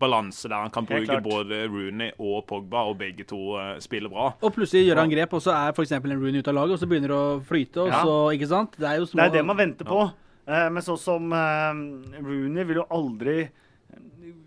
[0.01, 4.31] balanse der han kan bruke både Rooney og Pogba, og begge to uh, spiller bra.
[4.39, 5.95] Og plutselig gjør han grep, og så er f.eks.
[5.99, 7.83] en Rooney ute av laget, og så begynner det å flyte.
[7.83, 8.03] og ja.
[8.07, 8.79] så, ikke sant?
[8.79, 9.19] Det er jo små...
[9.19, 10.05] Det er det man venter på.
[10.07, 10.29] Ja.
[10.47, 11.75] Uh, men sånn som uh,
[12.23, 13.41] Rooney vil jo aldri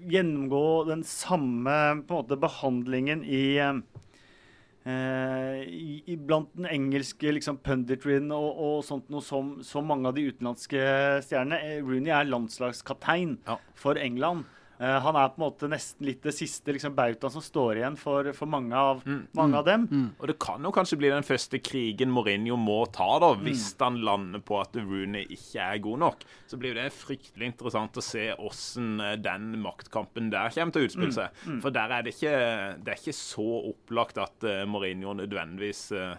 [0.05, 8.77] gjennomgå den samme måte, behandlingen i, eh, i, blant den engelske liksom, punditryen og, og,
[8.87, 10.83] sånt noe som, som mange av de utenlandske
[11.27, 11.61] stjernene.
[11.63, 13.59] Eh, Rooney er landslagskaptein ja.
[13.79, 14.45] for England.
[14.81, 17.99] Uh, han er på en måte nesten litt det siste liksom, bautaen som står igjen
[18.01, 19.21] for, for mange, av, mm.
[19.39, 19.87] mange av, dem.
[19.91, 20.09] Mm.
[20.19, 23.85] Og det kan jo kanskje bli den første krigen Mourinho må ta, da, hvis mm.
[23.85, 26.27] han lander på at Rooney ikke er god nok.
[26.51, 30.91] Så blir det fryktelig interessant å se hvordan eh, den maktkampen der kommer til å
[30.91, 31.17] utspille mm.
[31.17, 31.41] seg.
[31.47, 31.61] Mm.
[31.65, 32.37] For der er det ikke,
[32.85, 36.15] det er ikke så opplagt at uh, Mourinho nødvendigvis uh,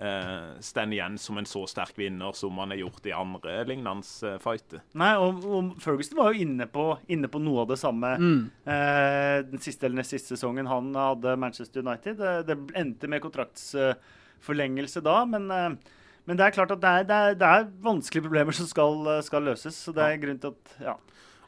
[0.00, 4.38] uh, står igjen som en så sterk vinner som han har gjort i andre lignende
[4.42, 4.82] fighter.
[4.98, 8.40] Nei, og, og, Ferguson var jo inne på, inne på noe av det samme mm.
[8.64, 12.18] eh, den siste eller nest siste sesongen han hadde Manchester United.
[12.20, 17.20] Det, det endte med kontraktsforlengelse da, men, men det er klart at det er, det
[17.20, 19.78] er, det er vanskelige problemer som skal, skal, løses.
[19.78, 20.96] så det er grunn til at ja.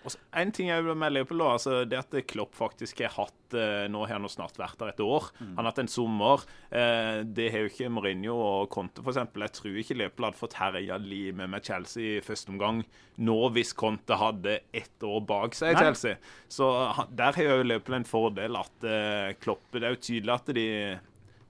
[0.02, 3.84] Og en ting jeg vil melde på, altså, det at Klopp faktisk har hatt eh,
[3.92, 5.28] Nå har han snart vært der et år.
[5.38, 5.52] Mm.
[5.56, 6.44] Han har hatt en sommer.
[6.70, 9.20] Eh, det har jo ikke Mourinho og Conte, f.eks.
[9.22, 12.82] Jeg tror ikke Liverpool hadde fått herja limet med Chelsea i første omgang
[13.22, 16.18] nå hvis Conte hadde ett år bak seg i Chelsea.
[16.50, 16.66] Så
[17.12, 20.68] der har jo Liverpool en fordel at eh, Klopp Det er jo tydelig at de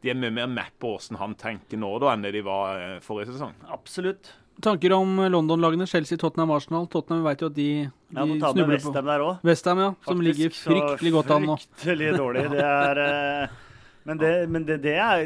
[0.03, 2.99] de er mye mer med på hvordan han tenker nå da, enn det de var
[3.07, 3.53] forrige sesong.
[3.71, 4.33] Absolutt.
[4.63, 6.87] Tanker om London-lagene, Chelsea, Tottenham, Arsenal.
[6.91, 7.69] Tottenham vet jo at de,
[8.15, 9.47] de ja, snubler på Westham der òg.
[9.47, 9.91] Westham, ja.
[10.07, 11.57] Som Faktisk, ligger fryktelig godt an nå.
[11.83, 12.45] Fryktelig dårlig.
[12.53, 13.57] Det er uh,
[14.03, 15.25] Men, det, men det, det, er,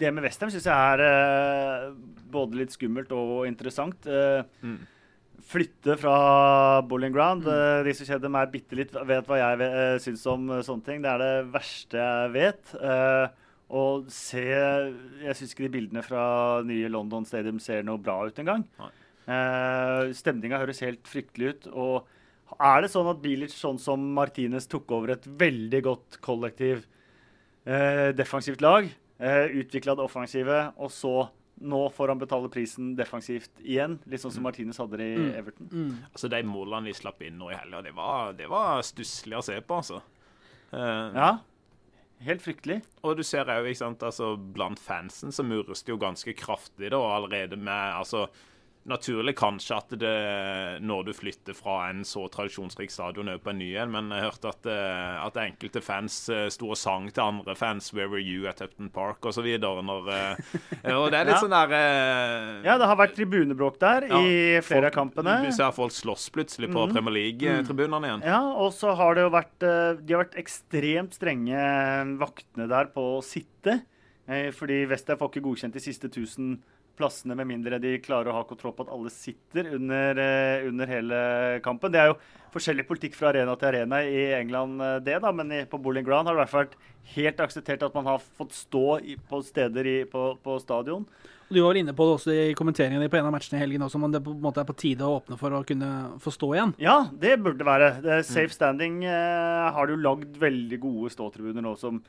[0.00, 1.88] det med Westham syns jeg er uh,
[2.32, 4.06] både litt skummelt og interessant.
[4.06, 4.78] Uh, mm.
[5.46, 6.18] Flytte fra
[6.86, 7.46] bowling ground.
[7.46, 7.86] Mm.
[7.86, 11.02] de som kjenner meg bitte litt, vet hva jeg syns om sånne ting.
[11.04, 12.72] Det er det verste jeg vet.
[13.74, 18.38] Og se Jeg syns ikke de bildene fra nye London Stadium ser noe bra ut
[18.38, 18.62] engang.
[19.26, 21.66] Eh, Stemninga høres helt fryktelig ut.
[21.74, 26.84] Og er det sånn at Bilic, sånn som Martinez, tok over et veldig godt kollektiv
[27.66, 28.86] eh, defensivt lag,
[29.18, 31.16] eh, utvikla det offensive, og så
[31.66, 34.48] nå får han betale prisen defensivt igjen, litt sånn som mm.
[34.50, 35.30] Martinez hadde det i mm.
[35.40, 35.70] Everton.
[35.72, 35.92] Mm.
[36.12, 39.44] Altså De målene vi slapp inn nå i helga, det var, det var stusslig å
[39.44, 40.02] se på, altså.
[40.70, 41.30] Eh, ja.
[42.24, 42.80] Helt fryktelig.
[43.04, 47.58] Og du ser òg, altså, blant fansen så murres det jo ganske kraftig da, allerede
[47.60, 48.26] med altså
[48.86, 50.14] naturlig kanskje at det
[50.86, 54.24] når du flytter fra en så tradisjonsrik stadion over på en ny en, men jeg
[54.26, 58.22] hørte at, eh, at enkelte fans eh, sto og sang til andre fans 'Where were
[58.22, 59.46] you at Upton Park?' osv.
[59.58, 61.42] når eh, Og det er litt ja.
[61.42, 61.74] sånn der
[62.66, 65.36] Ja, det har vært tribunebråk der ja, i flere folk, av kampene.
[65.46, 66.94] Du ser folk slåss plutselig på mm.
[66.94, 68.24] Premier League-tribunene igjen.
[68.26, 71.58] Ja, og så har det jo vært De har vært ekstremt strenge
[72.20, 73.80] vaktene der på å sitte.
[74.26, 76.56] Fordi Westham får ikke godkjent de siste 1000
[76.96, 80.90] plassene, med mindre de klarer å ha kontroll på at alle sitter under, eh, under,
[80.90, 81.20] hele
[81.64, 81.92] kampen.
[81.92, 82.18] Det er jo
[82.54, 86.28] forskjellig politikk fra arena til arena i England, eh, det da, men på Bowling Ground
[86.28, 86.78] har det i hvert fall vært
[87.14, 91.06] helt akseptert at man har fått stå i, på steder i, på, på, stadion.
[91.48, 94.00] Du var inne på det også i kommenteringen på en av matchene i helgen også,
[94.02, 95.90] men det på en måte er på tide å åpne for å kunne
[96.22, 96.74] få stå igjen?
[96.82, 97.90] Ja, det burde det være.
[98.02, 102.02] Det safe standing eh, har du lagd veldig gode ståtribuner nå som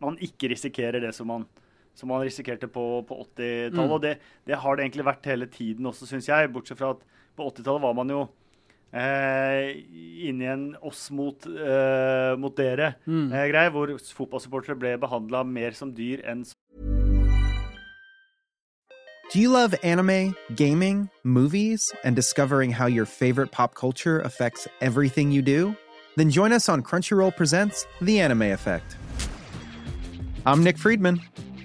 [0.00, 1.44] man ikke risikerer det som man
[1.98, 3.78] som man risikerte på, på 80-tallet.
[3.78, 3.94] Mm.
[3.94, 6.52] Og det, det, har det egentlig vært hele tiden også, syns jeg.
[6.54, 7.02] Bortsett fra at
[7.38, 8.20] på 80-tallet var man jo
[8.94, 9.74] eh,
[10.28, 13.32] inne i en oss mot, eh, mot dere mm.
[13.32, 16.54] eh, greie, hvor fotballsupportere ble behandla mer som dyr enn som
[19.28, 25.30] Do you love anime, gaming, movies, and discovering how your favorite pop culture affects everything
[25.30, 25.76] you do?
[26.16, 28.96] Then join us on Crunchyroll Presents The Anime Effect.
[30.46, 31.20] I'm Nick Friedman.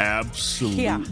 [0.00, 1.02] absolutely yeah.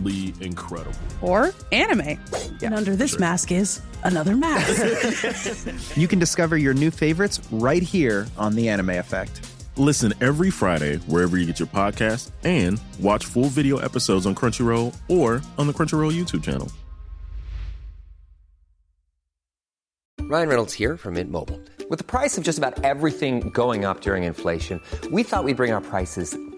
[0.41, 0.97] incredible.
[1.21, 2.01] Or anime.
[2.01, 2.19] Yeah,
[2.63, 3.21] and under this sure.
[3.21, 5.97] mask is another mask.
[5.97, 9.49] you can discover your new favorites right here on The Anime Effect.
[9.77, 14.95] Listen every Friday wherever you get your podcast and watch full video episodes on Crunchyroll
[15.09, 16.71] or on the Crunchyroll YouTube channel.
[20.33, 21.61] Ryan Reynolds here from Mint Mobile.
[21.91, 25.73] With the price of just about everything going up during inflation, we thought we'd bring
[25.73, 26.35] our prices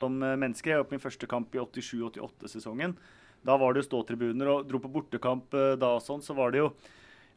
[0.00, 2.96] Som eh, menneske, jeg var på min første kamp i 87-88-sesongen.
[3.46, 6.52] Da var det jo ståtribuner, og dro på bortekamp eh, da og sånn, så var
[6.52, 6.70] det jo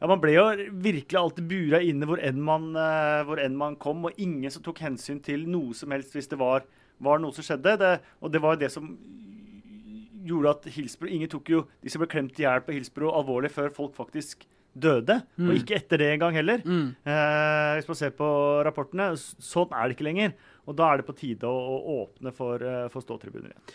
[0.00, 0.44] ja, Man ble jo
[0.84, 4.64] virkelig alltid bura inne hvor enn, man, eh, hvor enn man kom, og ingen som
[4.64, 6.66] tok hensyn til noe som helst hvis det var,
[7.04, 7.76] var noe som skjedde.
[7.80, 8.90] Det, og det var jo det som
[10.24, 13.52] gjorde at Hillsborough Ingen tok jo de som ble klemt i hjel på Hillsborough, alvorlig
[13.52, 15.20] før folk faktisk døde.
[15.38, 15.48] Mm.
[15.48, 16.62] Og ikke etter det engang heller.
[16.66, 16.92] Mm.
[17.06, 18.28] Eh, hvis man ser på
[18.66, 19.12] rapportene.
[19.16, 20.36] Sånn er det ikke lenger.
[20.68, 23.74] Og da er det på tide å, å åpne for, eh, for ståtribuner igjen.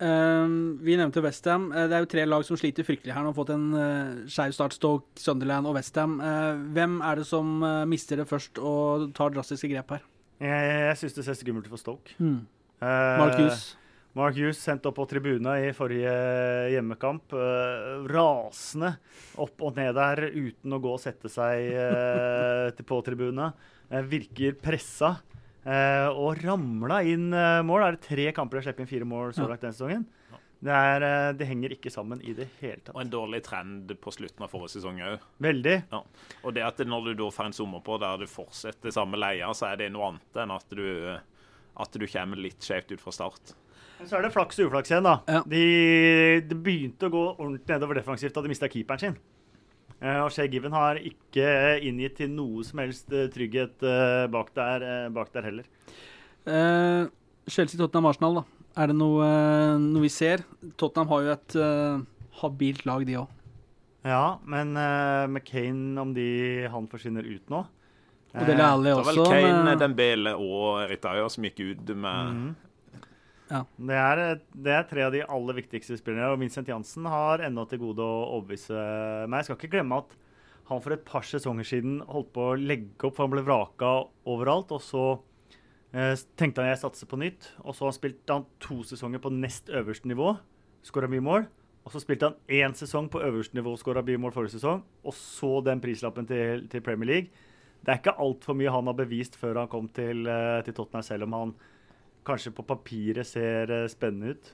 [0.00, 1.68] Um, vi nevnte Westham.
[1.74, 3.24] Uh, det er jo tre lag som sliter fryktelig her.
[3.24, 4.76] Nå har fått en uh, skeiv start.
[4.78, 6.16] Stoke, Sunderland og Westham.
[6.24, 10.06] Uh, hvem er det som uh, mister det først og tar drastiske grep her?
[10.40, 12.16] Jeg, jeg syns det ser skummelt ut for Stoke.
[12.16, 12.40] Mm.
[12.80, 13.74] Mark Hughes.
[14.18, 16.14] Mark Hughes sendt opp på tribuna i forrige
[16.72, 17.34] hjemmekamp.
[18.10, 18.96] rasende
[19.38, 23.52] opp og ned der uten å gå og sette seg på tribuna.
[24.10, 25.14] virker pressa.
[25.60, 27.84] Uh, og ramla inn uh, mål.
[27.84, 30.06] Er det tre kamper de har sluppet inn fire mål så langt denne sesongen?
[30.60, 32.94] Det, er, uh, det, henger ikke sammen i det hele tatt.
[32.94, 35.26] Og en dårlig trend på slutten av forrige sesong òg.
[35.44, 35.76] Veldig.
[35.92, 36.00] Ja.
[36.40, 39.52] Og det at når du da får en sommer på der du fortsetter samme leia,
[39.56, 40.86] så er det noe annet enn at du,
[41.84, 43.54] at du kommer litt skjevt ut fra start.
[44.00, 45.18] Men så er det flaks og uflaks igjen, da.
[45.28, 45.40] Ja.
[45.44, 45.64] De,
[46.48, 49.18] de, begynte å gå ordentlig nedover defensivt da de mista keeperen sin.
[50.00, 51.50] Uh, og Shay Given har ikke
[51.84, 55.68] inngitt til noe som helst uh, trygghet uh, bak, der, bak, der, heller.
[57.50, 58.46] Chelsea-Tottenham-Arsenal, da.
[58.80, 59.26] Er det noe,
[59.82, 60.46] noe, vi ser?
[60.80, 61.58] Tottenham har jo et
[62.40, 63.36] habilt lag, de òg.
[64.08, 66.30] Ja, men uh, McCain, om de,
[66.72, 67.58] han forsvinner ut nå
[68.32, 69.12] Og det Alli også.
[69.12, 69.80] Det var vel Kane, men...
[69.82, 72.50] Dembele og Ritaya som gikk ut med mm.
[73.50, 73.64] Ja.
[73.76, 74.20] Det, er,
[74.54, 76.30] det, er, tre av de aller viktigste spillerne.
[76.32, 78.76] Og Vincent Jansen har ennå til gode å overbevise
[79.26, 79.40] meg.
[79.40, 80.14] Jeg skal ikke glemme at
[80.70, 83.90] han for et par sesonger siden holdt på å legge opp, for han ble vraka
[84.30, 84.70] overalt.
[84.76, 85.06] Og så
[85.90, 87.50] eh, tenkte han jeg satser på nytt.
[87.64, 90.36] Og så spilte han to sesonger på nest øverste nivå.
[90.86, 91.50] Skåra mye mål.
[91.80, 94.84] Og så spilte han én sesong på øverste nivå, skåra mål forrige sesong.
[95.02, 97.48] Og så den prislappen til, til Premier League.
[97.80, 101.02] Det er ikke altfor mye han har bevist før han kom til, eh, til Tottenham,
[101.02, 101.54] selv om han
[102.26, 104.50] kanskje på papiret ser eh, spennende ut.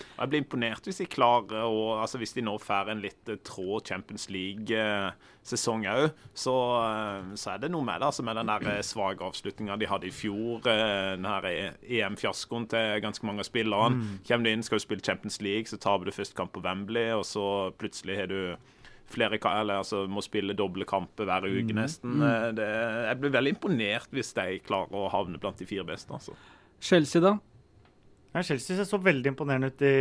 [0.00, 3.40] Jeg blir imponert hvis de klarer å altså Hvis de nå får en litt eh,
[3.44, 8.10] trå Champions League-sesong òg, så, eh, så, er det noe med det.
[8.10, 10.64] Altså med den der svake avslutninga de hadde i fjor.
[10.64, 14.00] Den her EM-fiaskoen til ganske mange av spillerne.
[14.00, 14.18] Mm.
[14.28, 17.12] Kommer du inn, skal du spille Champions League, så tar du først kamp på Wembley,
[17.16, 17.44] og så
[17.78, 18.56] plutselig har du
[19.10, 21.76] flere, eller altså, må spille doble kamper hver uke, mm.
[21.80, 22.16] nesten.
[22.22, 22.56] Mm.
[22.56, 22.70] Det,
[23.08, 26.14] jeg blir veldig imponert hvis de klarer å havne blant de fire beste.
[26.14, 26.36] altså.
[26.80, 27.36] Chelsea, da?
[28.30, 29.94] Ja, Chelsea så veldig imponerende ut i,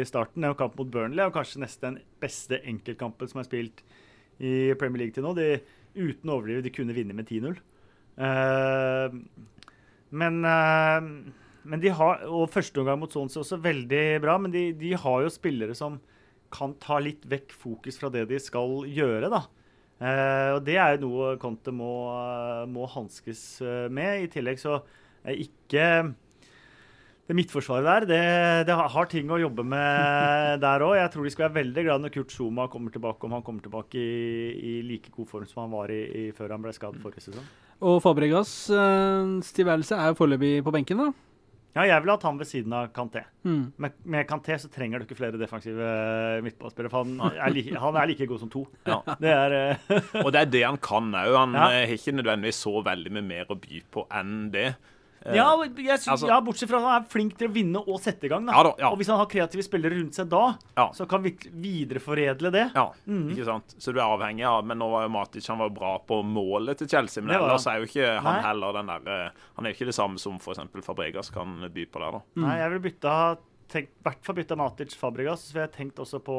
[0.00, 0.40] i starten.
[0.40, 3.82] Det er jo kamp mot Burnley og kanskje nesten den beste enkeltkampen som er spilt
[4.38, 5.32] i Premier League til nå.
[5.36, 5.48] De,
[5.96, 7.58] uten å overdrive, de kunne vinne med 10-0.
[8.16, 9.16] Uh, eh,
[10.16, 11.08] men, uh,
[11.68, 15.24] men de har, Og første omgang mot Swansea også veldig bra, men de, de, har
[15.24, 15.98] jo spillere som
[16.54, 19.32] kan ta litt vekk fokus fra det de skal gjøre.
[19.32, 19.42] da.
[19.98, 21.90] Uh, og Det er jo noe Conte må,
[22.70, 23.58] må hanskes
[23.90, 24.22] med.
[24.28, 24.78] I tillegg så
[25.34, 25.88] ikke
[27.26, 28.22] det midtforsvaret der, det,
[28.68, 30.94] det, har ting å jobbe med der òg.
[31.00, 33.66] Jeg tror de skal være veldig glad når Kurt Zuma kommer tilbake, om han kommer
[33.66, 37.02] tilbake i, i like god form som han var i, i før han ble skadet
[37.02, 37.46] forrige sesong.
[37.86, 41.10] Og Fabregas uh, tilværelse er jo foreløpig på benken, da?
[41.76, 43.26] Ja, jeg vil ha han ved siden av Kanté.
[43.44, 43.64] Mm.
[43.84, 45.90] Med, med Kanté så trenger du ikke flere defensive
[46.46, 48.62] midtbanespillere, for han er, like, han er, like, god som to.
[48.86, 49.02] Ja.
[49.20, 50.06] Det er, uh...
[50.22, 51.34] og det er det han kan òg.
[51.36, 51.66] Han ja.
[51.66, 54.70] har ikke nødvendigvis så veldig med mer å by på enn det.
[55.34, 58.28] Ja, jeg, altså, ja, bortsett fra at han er flink til å vinne og sette
[58.28, 58.46] i gang.
[58.52, 58.90] Ja, da, ja.
[58.92, 60.44] Og hvis han har kreative spillere rundt seg da,
[60.94, 62.66] så kan vi videreforedle det.
[62.76, 63.26] Ja, mm.
[63.34, 63.76] ikke sant?
[63.82, 66.80] Så du er avhengig av Men nå var jo Matic han var bra på målet
[66.80, 68.46] til Chelsea, men ellers er jo ikke han Nei.
[68.46, 70.62] heller den der eh, Han er jo ikke det samme som f.eks.
[70.86, 72.22] Fabregas kan by på der, da.
[72.36, 72.46] Mm.
[72.46, 73.18] Nei, jeg vil bytte
[73.76, 76.38] i hvert fall bytte Matic Fabregas, så jeg har tenkt også på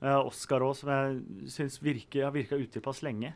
[0.00, 3.34] Oscar òg, som jeg syns har virka utilpass lenge.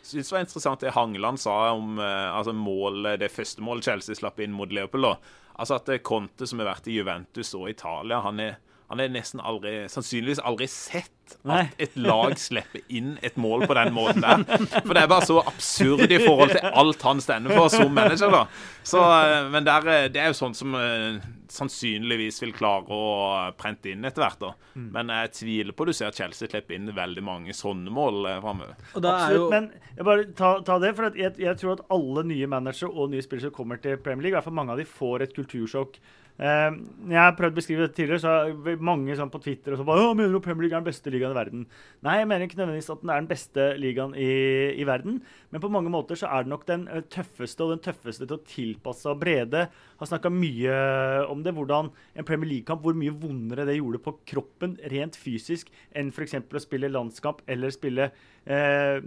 [0.00, 4.16] Synes det var interessant det Hangeland sa om uh, altså målet, det første målet Chelsea
[4.16, 5.10] slapp inn mot Leopold.
[5.58, 8.56] Altså at uh, Conte, som har vært i Juventus og Italia, han er,
[8.88, 11.12] han er nesten aldri, sannsynligvis aldri sett
[11.44, 14.44] at et lag slipper inn et mål på den måten der.
[14.86, 18.32] For det er bare så absurd i forhold til alt han stender for som manager.
[18.32, 18.46] da.
[18.80, 21.18] Så, eh, men der, eh, det er jo sånn som uh,
[21.52, 24.40] sannsynligvis vil klare å prente inn etter hvert.
[24.40, 24.54] da.
[24.72, 24.86] Mm.
[24.94, 28.38] Men jeg tviler på du ser at Chelsea slipper inn veldig mange sånne mål uh,
[28.40, 28.78] framover.
[28.94, 29.50] Absolutt, jo...
[29.52, 33.12] men jeg bare ta, ta det, for jeg, jeg, tror at alle nye managere og
[33.12, 35.36] nye spillere som kommer til Premier League, i hvert fall mange av de får et
[35.36, 36.00] kultursjokk
[36.38, 40.04] jeg har prøvd å beskrive dette tidligere, så mange sånn på Twitter og så bare,
[40.14, 41.64] mener du Premier League er den beste ligaen i verden?
[42.06, 44.28] Nei, jeg mener ikke nødvendigvis at den er den beste ligaen i,
[44.78, 45.18] i, verden,
[45.50, 48.38] men på mange måter så er det nok den eh, tøffeste og den tøffeste til
[48.38, 49.64] å tilpasse og Brede
[49.98, 50.78] har snakka mye
[51.26, 55.72] om det, hvordan en Premier League-kamp, hvor mye vondere det gjorde på kroppen rent fysisk
[55.90, 56.38] enn f.eks.
[56.38, 58.12] å spille landskamp eller spille
[58.46, 58.98] uh,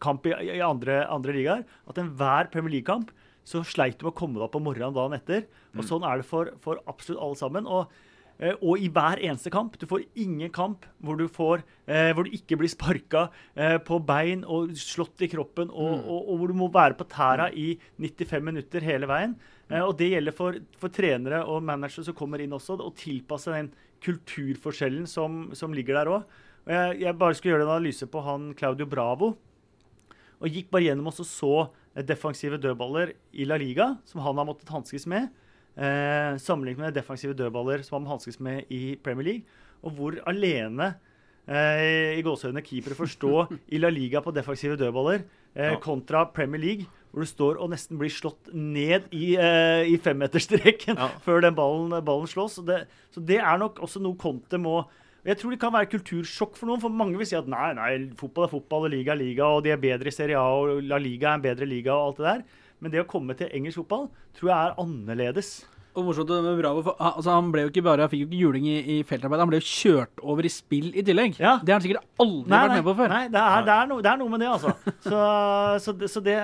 [0.00, 1.66] kamp i, i andre, andre ligaer.
[1.90, 3.12] At enhver Premier League-kamp
[3.50, 5.44] så sleit du med å komme deg opp om morgenen dagen etter.
[5.74, 5.88] Og mm.
[5.88, 7.66] Sånn er det for, for absolutt alle sammen.
[7.66, 7.90] Og,
[8.38, 9.78] eh, og, i hver eneste kamp.
[9.80, 13.98] Du får ingen kamp hvor du, får, eh, hvor du ikke blir sparka eh, på
[14.06, 16.04] bein og slått i kroppen, og, mm.
[16.06, 19.34] og, og, hvor du må være på tæra i 95 minutter hele veien.
[19.70, 23.54] Eh, og det gjelder for, for, trenere og managere som kommer inn også, å tilpasse
[23.56, 26.40] den kulturforskjellen som, som ligger der òg.
[26.70, 29.34] Jeg, jeg bare skulle gjøre en analyse på han Claudio Bravo.
[30.40, 31.54] Og gikk bare gjennom og så
[32.06, 35.28] defensive dødballer i La Liga, som han har måttet hanskes med,
[35.76, 39.42] eh, sammenlignet med defensive dødballer som han må hanskes med i Premier League,
[39.82, 40.94] og hvor alene
[41.48, 43.34] eh, i gåsehudene keepere får stå
[43.72, 45.24] i La Liga på defensive dødballer
[45.54, 49.98] eh, kontra Premier League, hvor du står og nesten blir slått ned i, eh, i
[49.98, 51.10] femmeterstreken ja.
[51.24, 52.58] før den ballen, ballen slås.
[52.58, 54.84] Så det, så det, er nok også noe Conte må
[55.24, 57.90] jeg tror det kan være kultursjokk for noen, for mange vil si at nei, nei,
[58.16, 60.80] fotball er fotball, og liga er liga, og de er bedre i Serie A, og
[60.88, 62.70] La Liga er en bedre liga, og alt det der.
[62.80, 64.08] Men det å komme til engelsk fotball
[64.38, 65.50] tror jeg er annerledes.
[65.98, 68.40] Og morsomt med Bravo, for altså, Han ble jo ikke bare, han fikk jo ikke
[68.44, 71.38] juling i, i feltarbeid, han ble jo kjørt over i spill i tillegg.
[71.40, 71.56] Ja.
[71.58, 73.10] Det har han sikkert aldri Nei, vært med på før.
[73.10, 74.74] nei det, er, det, er noe, det er noe med det, altså.
[75.10, 75.20] Så,
[75.80, 76.36] så, det, så det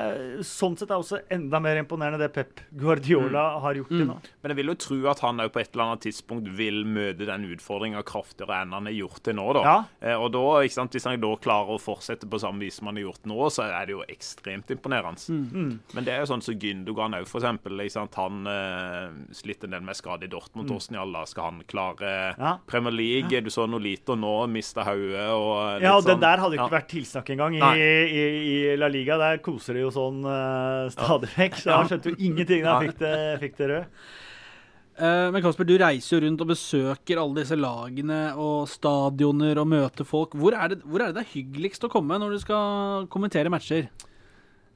[0.49, 4.17] sånn sett er også enda mer imponerende det Pep Guardiola har gjort til nå.
[4.43, 7.29] Men jeg vil jo tro at han òg på et eller annet tidspunkt vil møte
[7.29, 9.47] den utfordringa kraftigere enn han har gjort til nå.
[9.59, 9.63] da.
[9.67, 9.77] Ja.
[10.01, 12.89] Eh, og da, ikke sant, Hvis han da klarer å fortsette på samme vis som
[12.91, 15.21] han har gjort nå, så er det jo ekstremt imponerende.
[15.29, 15.71] Mm.
[15.93, 17.85] Men det er jo sånn som Gündogan òg, for eksempel.
[17.85, 18.17] Ikke sant?
[18.19, 20.67] Han eh, slitt en del med skade i Dortmund.
[20.67, 20.75] Mm.
[20.75, 22.57] Hvordan i alle skal han klare Ja.
[22.67, 23.41] Premier League?
[23.45, 26.21] Du så noe lite og nå, mista hodet og Ja, og det sånn.
[26.25, 26.79] der hadde ikke Ja.
[26.81, 27.57] vært tilsnakk engang.
[27.61, 28.23] I, i,
[28.73, 31.61] I La Liga der koser de jo sånn uh, stadig vekk.
[31.63, 33.85] Så han skjønte jo ingenting da han fikk det, fikk det rød.
[34.97, 39.69] Eh, men Kasper, du reiser jo rundt og besøker alle disse lagene og stadioner og
[39.69, 40.33] møter folk.
[40.41, 43.53] Hvor er, det, hvor er det det er hyggeligst å komme når du skal kommentere
[43.53, 43.91] matcher?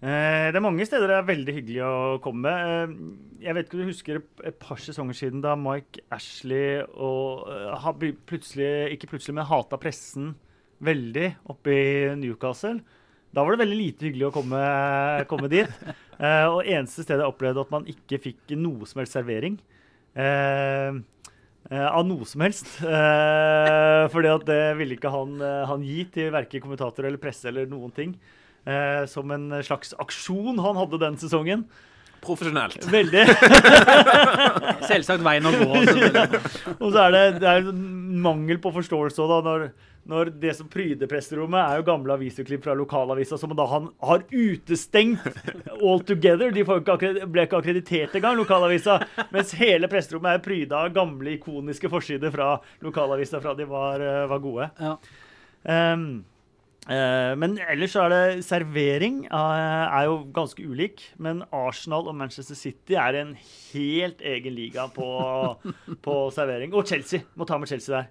[0.01, 2.49] Eh, det er mange steder det er veldig hyggelig å komme.
[2.49, 2.93] Eh,
[3.45, 8.07] jeg vet ikke om du husker et par sesonger siden da Mike Ashley og eh,
[8.31, 10.33] plutselig, ikke plutselig, men hata pressen
[10.81, 11.85] veldig oppe i
[12.17, 12.81] Newcastle.
[13.31, 14.61] Da var det veldig lite hyggelig å komme,
[15.31, 15.69] komme dit.
[16.19, 19.61] Og eneste stedet jeg opplevde at man ikke fikk noe som helst servering.
[21.71, 22.73] Av noe som helst.
[22.83, 25.39] Eh, fordi at det ville ikke han,
[25.71, 28.17] han gi til verken kommentator eller presse eller noen ting.
[28.69, 31.65] Eh, som en slags aksjon han hadde den sesongen.
[32.21, 32.85] Profesjonelt.
[32.93, 33.23] Veldig.
[34.91, 35.69] Selvsagt veien å gå.
[35.89, 36.41] selvfølgelig.
[36.77, 37.87] Og så er det, det er en
[38.21, 39.65] mangel på forståelse da, når,
[40.13, 44.27] når det som pryder presserommet, er jo gamle avisklipp fra lokalavisa som da han har
[44.29, 45.25] utestengt
[45.79, 46.53] all together.
[46.53, 48.99] De får ikke ble ikke akkreditert engang, lokalavisa.
[49.33, 54.27] Mens hele presserommet er pryda av gamle, ikoniske forsider fra lokalavisa fra de var, eh,
[54.29, 54.69] var gode.
[54.77, 54.99] Ja.
[55.65, 56.23] Um,
[56.89, 61.03] men ellers så er det servering eh, er jo ganske ulik.
[61.21, 63.35] Men Arsenal og Manchester City er en
[63.73, 65.11] helt egen liga på,
[66.07, 66.73] på servering.
[66.75, 67.21] Og Chelsea.
[67.37, 68.09] Må ta med Chelsea der.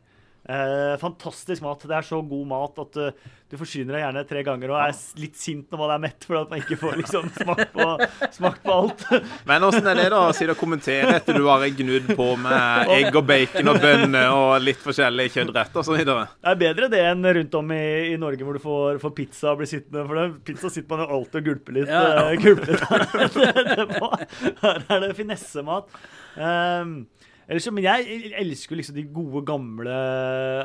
[0.50, 1.84] Eh, fantastisk mat.
[1.86, 4.96] Det er så god mat at uh, du forsyner deg gjerne tre ganger og er
[5.22, 7.86] litt sint når man er mett for at man ikke får liksom smakt på,
[8.34, 9.04] smak på alt.
[9.50, 12.94] Men åssen er det da å du og kommentere etter du har gnudd på med
[12.96, 16.02] egg og bacon og bønner og litt forskjellige kjøttretter osv.?
[16.02, 16.18] Det
[16.56, 17.86] er bedre det enn rundt om i,
[18.16, 20.08] i Norge hvor du får, får pizza og blir sittende.
[20.10, 21.94] For det, pizza sitter man jo alltid og gulper litt.
[21.94, 22.26] Ja.
[22.26, 23.38] Uh, gulper litt.
[23.38, 24.26] det, det var,
[24.66, 25.94] her er det finessemat.
[26.40, 27.04] Um,
[27.50, 29.96] ellers, men jeg elsker jo liksom de gode, gamle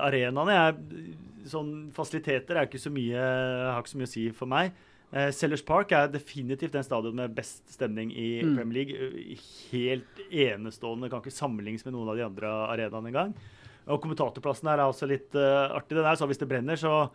[0.05, 0.57] arenaene.
[0.59, 1.15] Jeg,
[1.51, 3.21] sånn Fasiliteter er ikke så mye,
[3.73, 4.73] har ikke så mye å si for meg.
[5.15, 8.57] Eh, Sellers Park er definitivt den stadion med best stemning i Mm.
[8.57, 8.95] Premier League.
[8.95, 9.37] Eh,
[9.71, 11.11] Helt enestående.
[11.11, 13.35] Kan ikke sammenlignes med noen av de andre arenaene engang.
[13.87, 15.95] Og kommentatorplassen her er også litt uh, artig.
[15.99, 17.11] Den er så hvis det brenner, så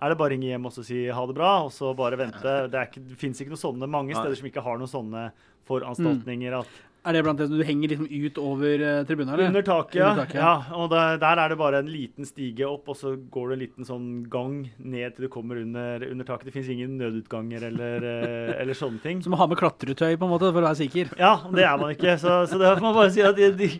[0.00, 2.52] er det bare å ringe hjem og si ha det bra, og så bare vente.
[2.68, 5.24] Det, ikke, det fins ikke noen sånne mange steder som ikke har noen sånne
[5.68, 6.58] foranstaltninger.
[6.60, 6.68] at
[7.00, 9.32] Er det blant det som du henger liksom ut over uh, tribunen?
[9.34, 9.48] eller?
[9.48, 10.10] under taket, ja.
[10.10, 10.76] Under taket, ja.
[10.76, 13.62] Og der, der er det bare en liten stige opp, og så går det en
[13.64, 16.50] liten sånn gang ned til du kommer under, under taket.
[16.50, 19.20] Det fins ingen nødutganger eller, eh, eller sånne ting.
[19.24, 21.14] Så må ha med klatretøy på en måte for å være sikker.
[21.20, 22.16] Ja, det er man ikke.
[22.20, 23.70] Så, så det må man bare si at jeg,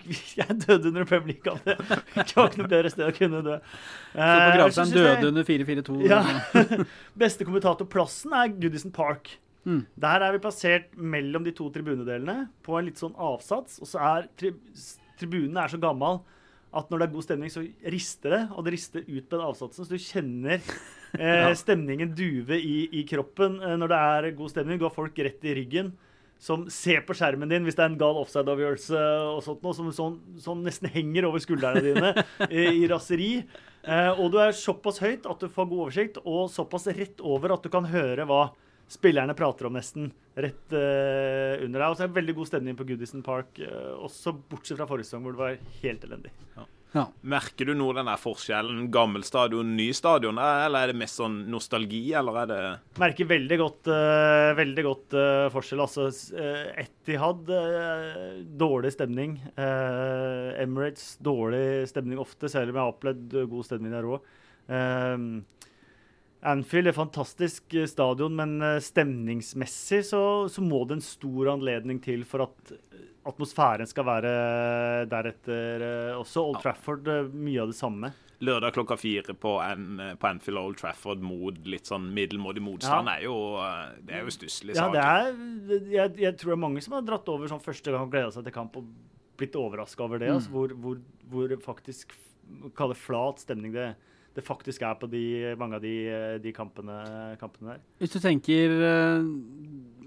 [0.40, 1.64] jeg døde under League-kamp.
[1.66, 3.60] Det var ikke noe bedre sted å kunne dø.
[4.14, 6.00] Så på Eh, gravsteinen døde under 4-4-2.
[6.08, 6.24] Ja.
[7.22, 9.36] Beste kommentatorplassen er Goodison Park.
[9.66, 9.84] Mm.
[10.00, 13.80] Der er vi plassert mellom de to tribunedelene på en litt sånn avsats.
[13.82, 14.54] Og så er tri
[15.20, 16.22] tribunene er så gammel
[16.72, 18.42] at når det er god stemning, så rister det.
[18.54, 20.62] Og det rister ut på den avsatsen, så du kjenner
[21.18, 24.80] eh, stemningen duve i, i kroppen eh, når det er god stemning.
[24.80, 25.92] Du har folk rett i ryggen
[26.40, 29.90] som ser på skjermen din hvis det er en gal offside-avgjørelse og sånt noe, som
[29.92, 32.14] sånn, sånn nesten henger over skuldrene dine
[32.48, 33.34] i, i raseri.
[33.84, 37.58] Eh, og du er såpass høyt at du får god oversikt, og såpass rett over
[37.58, 38.46] at du kan høre hva
[38.90, 41.86] spillerne prater om nesten rett uh, under deg.
[41.86, 45.10] Og så er det veldig god stemning på Goodison Park, uh, også bortsett fra forrige
[45.10, 46.34] sesong hvor det var helt elendig.
[46.90, 47.04] Ja.
[47.22, 48.88] Merker du noe den der forskjellen?
[48.90, 50.40] Gammel stadion, ny stadion?
[50.42, 52.62] Eller er det mest sånn nostalgi, eller er det
[52.98, 55.84] Merker veldig godt, uh, veldig godt uh, forskjell.
[55.84, 59.38] Altså, eh, Etihad, eh, dårlig stemning.
[59.54, 64.26] Eh, Emirates, dårlig stemning ofte, selv om jeg har opplevd eh, god stemning der òg.
[66.40, 72.00] Anfield er fantastisk eh, stadion, men eh, stemningsmessig så, så må det en stor anledning
[72.00, 74.32] til for at eh, atmosfæren skal være
[75.10, 75.84] deretter
[76.16, 76.46] også.
[76.46, 78.08] Old Trafford, mye av det samme.
[78.40, 83.12] lørdag klokka fire på, en, på Anfield og Old Trafford mot litt sånn middelmådig motstand?
[83.12, 83.18] Ja.
[83.18, 83.36] er jo,
[84.08, 84.78] det er jo stusslig.
[84.80, 87.92] Ja, det er, jeg, jeg tror det er mange som har dratt over sånn første
[87.92, 88.88] gang og gleda seg til kamp og
[89.40, 90.32] blitt overraska over det.
[90.32, 90.40] Mm.
[90.40, 92.16] Altså, hvor, hvor, hvor faktisk
[92.80, 93.90] kalle flat stemning det,
[94.36, 95.24] det faktisk er på de,
[95.58, 95.94] mange av de,
[96.42, 97.00] de kampene,
[97.40, 97.80] kampene der.
[97.98, 99.24] Hvis du tenker eh,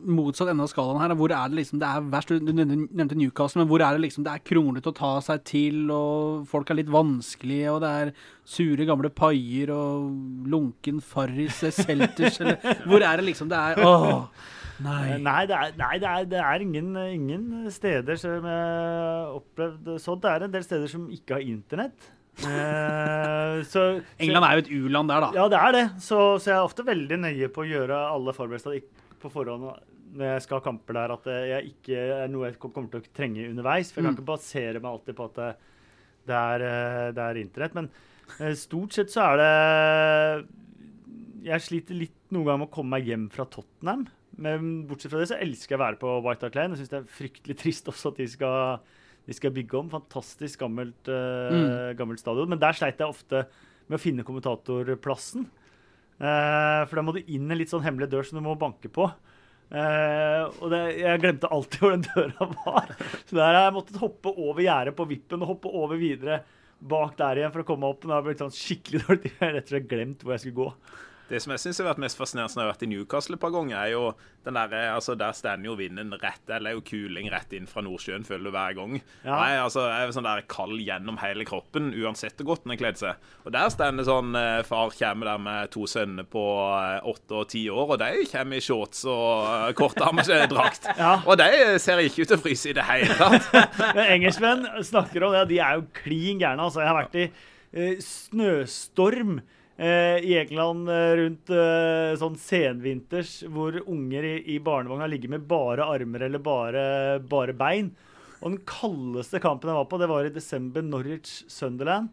[0.03, 1.15] motsatt ende av skalaen her.
[1.17, 2.33] Hvor er det liksom det er verst?
[2.43, 5.83] Du nevnte Newcastle, men hvor er det liksom det er kronglete å ta seg til,
[5.93, 8.11] og folk er litt vanskelige, og det er
[8.55, 12.59] sure gamle paier og lunken farris selters, eller
[12.89, 14.27] Hvor er det liksom det er Åh!
[14.83, 15.19] Nei.
[15.21, 19.91] Nei, det er, nei, det er, det er ingen, ingen, steder som jeg har opplevd
[20.01, 20.23] sånt.
[20.25, 22.09] Det er en del steder som ikke har internett.
[22.41, 23.81] Eh, så,
[24.17, 25.31] England er jo et u-land der, da.
[25.37, 25.83] Ja, det er det.
[26.01, 28.79] Så, så, jeg er ofte veldig nøye på å gjøre alle forberedelser
[29.21, 29.69] på forhånd
[30.13, 33.13] når jeg skal ha kamper der, at jeg ikke er noe jeg kommer til å
[33.17, 33.89] trenge underveis.
[33.89, 34.17] For jeg kan mm.
[34.19, 35.51] ikke basere meg alltid på at det,
[36.29, 37.77] det, er, eh, det er, internett.
[37.77, 37.89] Men
[38.37, 39.53] eh, stort sett så er det
[41.49, 44.05] Jeg sliter litt noen ganger med å komme meg hjem fra Tottenham.
[44.43, 46.77] Men bortsett fra det så elsker jeg å være på White Hart Lane.
[46.77, 48.85] Jeg syns det er fryktelig trist også at de skal
[49.27, 49.91] de skal bygge om.
[49.91, 51.67] Fantastisk gammelt, uh, mm.
[51.99, 52.49] gammelt stadion.
[52.51, 53.45] Men der sleit jeg ofte
[53.87, 55.45] med å finne kommentatorplassen.
[56.19, 58.91] Uh, for da må du inn en litt sånn hemmelig dør som du må banke
[58.93, 59.07] på.
[59.73, 62.91] Uh, og det, jeg glemte alltid hvor den døra var.
[63.23, 66.43] Så der har jeg måttet hoppe over gjerdet på vippen og hoppe over videre
[66.83, 68.03] bak der igjen for å komme opp.
[68.03, 69.31] Og da har jeg blitt sånn skikkelig dårlig.
[69.33, 70.69] Jeg har rett og slett glemt hvor jeg skulle gå.
[71.29, 73.41] Det som jeg syns har vært mest fascinerende når jeg har vært i Newcastle et
[73.41, 74.03] par ganger, er jo
[74.43, 77.83] den der, altså Der står jo vinden rett Eller er jo kuling rett inn fra
[77.85, 78.97] Nordsjøen, føler du, hver gang.
[79.23, 79.37] Ja.
[79.37, 82.81] Nei, altså, Jeg er sånn der kald gjennom hele kroppen, uansett hvor godt den har
[82.81, 83.29] kledd seg.
[83.47, 86.43] Og der står det sånn eh, Far kommer der med to sønner på
[86.75, 90.91] eh, åtte og ti år, og de kommer i shorts og uh, kortarmsdrakt.
[91.03, 91.15] ja.
[91.23, 93.49] Og de ser ikke ut til å fryse i det hele tatt.
[94.13, 96.67] Engelskmenn snakker om det, de er jo klin gærne.
[96.67, 99.59] Altså, jeg har vært i eh, snøstorm Eh,
[100.23, 105.87] i England eh, rundt uh, sånn senvinters, hvor unger i, i barnevogna ligger med bare
[105.95, 106.83] armer eller bare,
[107.29, 107.91] bare, bein.
[108.39, 112.11] Og den kaldeste kampen jeg var på, det var i desember, Norwich-Sunderland.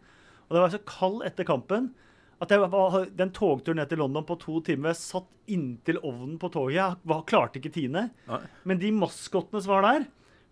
[0.49, 1.93] Og det var så kald etter kampen
[2.41, 6.39] at jeg var, den togturen ned til London på to timer jeg satt inntil ovnen
[6.41, 6.79] på toget.
[6.79, 8.07] Jeg var, klarte ikke Tine.
[8.65, 10.09] Men de maskottene som var der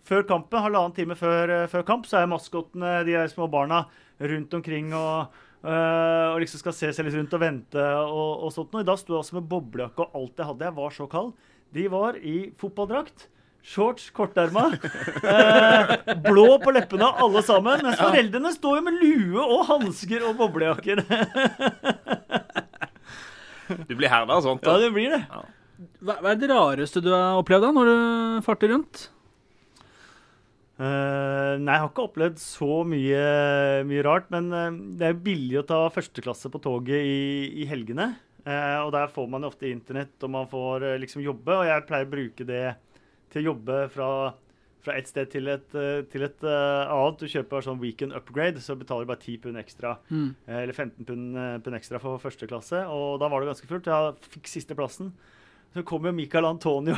[0.08, 3.86] før kampen, halvannen time før, før kamp, så er maskottene, de små barna,
[4.18, 8.52] rundt omkring og Uh, og liksom skal se seg litt rundt og vente og, og
[8.54, 8.76] sånt.
[8.78, 10.68] Og da sto jeg også med boblejakke og alt jeg hadde.
[10.68, 11.34] Jeg var så kald.
[11.74, 13.26] De var i fotballdrakt.
[13.68, 14.68] Shorts, korterma.
[15.18, 15.92] Uh,
[16.28, 17.82] blå på leppene, alle sammen.
[17.84, 21.02] Mens foreldrene står jo med lue og hansker og boblejakker.
[23.90, 24.62] du blir herda av sånt?
[24.62, 24.78] Da.
[24.78, 25.22] Ja, det blir det.
[25.98, 27.96] Hva, hva er det rareste du har opplevd da, når du
[28.46, 29.08] farter rundt?
[30.78, 33.22] Uh, nei, jeg har ikke opplevd så mye,
[33.88, 34.28] mye rart.
[34.34, 37.22] Men uh, det er billig å ta førsteklasse på toget i,
[37.64, 38.12] i helgene.
[38.46, 41.56] Uh, og der får man jo ofte internett, og man får liksom jobbe.
[41.56, 42.66] Og jeg pleier å bruke det
[43.32, 44.10] til å jobbe fra,
[44.86, 45.66] fra et sted til et,
[46.12, 47.18] til et annet.
[47.18, 49.96] Du kjøper sånn weekend upgrade, så betaler du bare 10 pund ekstra.
[50.08, 50.30] Mm.
[50.46, 52.86] eller 15 pund, pund, ekstra for første klasse.
[52.86, 53.90] Og da var det ganske fullt.
[53.90, 55.10] Jeg fikk siste plassen.
[55.74, 56.96] Så kom jo Michael Antonio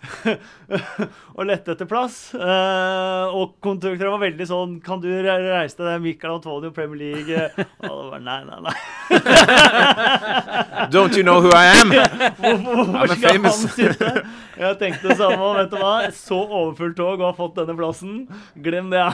[1.36, 2.32] og lette etter plass.
[2.32, 7.66] Uh, og konduktøren var veldig sånn Kan du reise til deg, Michael Antonio, Premier League?
[7.84, 8.76] Og det var nei, nei, nei.
[10.94, 11.92] Don't you know who I am?
[12.40, 13.60] Hvorfor, hvorfor skal famous.
[13.60, 14.24] han sitte?
[14.60, 15.52] Jeg tenkte det samme.
[15.60, 15.94] Vet du hva?
[16.16, 18.16] Så overfullt tog og har fått denne plassen.
[18.56, 19.10] Glem det, ja.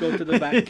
[0.00, 0.64] Go to the back.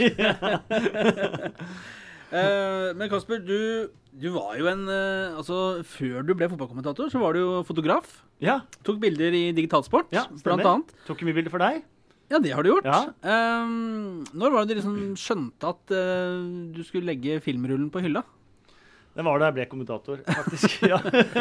[2.33, 7.21] Uh, men Kasper, du du var jo en eh, Altså, før du ble fotballkommentator, så
[7.23, 8.21] var du jo fotograf.
[8.43, 8.61] Ja.
[8.87, 10.93] Tok bilder i digitalsport, ja, blant annet.
[11.07, 11.85] Tok mye bilder for deg.
[12.31, 12.87] Ja, det har du gjort.
[12.87, 13.01] Ja.
[13.27, 13.71] Eh,
[14.39, 16.43] når var det du liksom skjønte at uh,
[16.75, 18.25] du skulle legge filmrullen på hylla?
[19.11, 20.77] Det var da jeg ble kommentator, faktisk.
[20.93, 20.99] ja.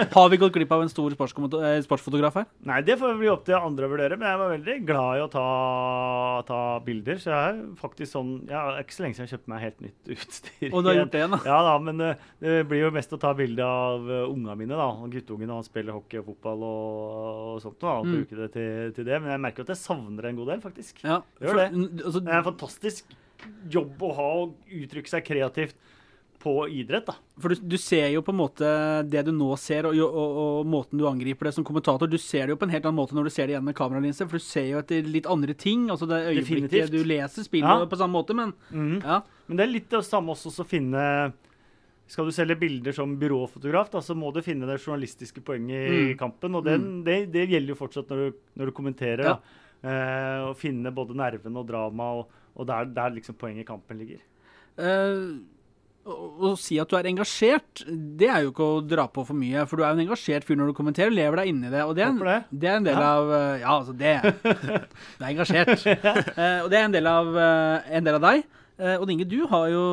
[0.10, 2.48] Har vi gått glipp av en stor eh, sportsfotograf her?
[2.66, 4.18] Nei, det får bli opp til andre å vurdere.
[4.18, 5.44] Men jeg var veldig glad i å ta,
[6.48, 7.20] ta bilder.
[7.22, 9.64] Så jeg er faktisk sånn ja, Det er ikke så lenge siden jeg kjøpte meg
[9.68, 10.66] helt nytt utstyr.
[10.72, 11.38] Og du har gjort det igjen?
[11.52, 14.58] Ja da, men det, eh, det blir jo mest å ta bilde av uh, unga
[14.58, 14.82] mine.
[14.82, 14.90] da.
[15.14, 17.08] Guttungen han spiller hockey og fotball og,
[17.54, 17.80] og sånt.
[17.86, 18.18] da, og mm.
[18.18, 19.22] Bruke det til, til, det.
[19.22, 21.06] Men jeg merker at jeg savner en god del, faktisk.
[21.06, 21.70] Ja, Gjør det.
[22.02, 23.18] Altså, det er en fantastisk
[23.72, 25.78] jobb å ha og uttrykke seg kreativt
[26.40, 27.06] på idrett.
[27.10, 27.16] da.
[27.42, 28.70] For du, du, ser jo på en måte
[29.10, 32.08] det du nå ser, og, og, og, måten du angriper det som kommentator.
[32.08, 33.80] Du ser det jo på en helt annen måte når du ser det gjennom en
[33.82, 35.90] kameralinse, for du ser jo etter litt andre ting.
[35.92, 36.96] altså det øyeblikket Definitivt.
[36.96, 37.92] Du leser spillet ja.
[37.92, 38.98] på samme måte, men mm.
[39.04, 39.22] ja.
[39.50, 41.04] Men det er litt det samme også å finne
[42.10, 46.00] skal du selge bilder som byråfotograf, da, så må du finne det journalistiske poenget i
[46.08, 46.16] mm.
[46.18, 46.56] kampen.
[46.58, 47.04] Og den, mm.
[47.06, 49.28] det, det, gjelder jo fortsatt når du, når du kommenterer.
[49.30, 49.36] Ja.
[49.80, 54.02] Eh, å finne både nerven og drama, og, og der, der liksom poenget i kampen
[54.02, 54.24] ligger.
[54.80, 55.38] Uh,
[56.08, 59.66] å si at du er engasjert, det er jo ikke å dra på for mye.
[59.70, 61.84] For du er jo en engasjert fyr når du kommenterer, lever deg inni det.
[61.86, 63.10] Og det er, en, det er en del ja.
[63.10, 64.14] av eh, Ja, altså, det
[65.20, 65.76] Du er engasjert.
[66.40, 68.48] uh, og det er en del av, uh, en del av deg.
[68.80, 69.84] Uh, og Inge, du har, jo,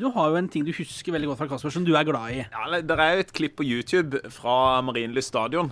[0.00, 2.34] du har, jo, en ting du husker veldig godt fra Kasper, som du er glad
[2.34, 2.42] i.
[2.42, 5.70] Ja, Det er jo et klipp på YouTube fra Marienlyst stadion.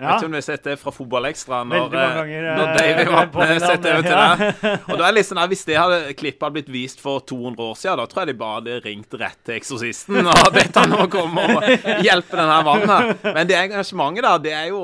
[0.00, 0.14] Ja.
[0.14, 3.04] Vet ikke om du har sett det fra Fotballekstra når, ganger, når Davy
[3.36, 4.78] var setter over til deg.
[4.80, 8.00] Og da er liksom, Hvis det hadde klippet hadde blitt vist for 200 år siden,
[8.00, 11.10] da tror jeg de bare hadde ringt rett til Eksorsisten og bedt han om å
[11.12, 11.68] komme og
[12.06, 13.12] hjelpe denne mannen.
[13.28, 14.82] Men det engasjementet, da, det er jo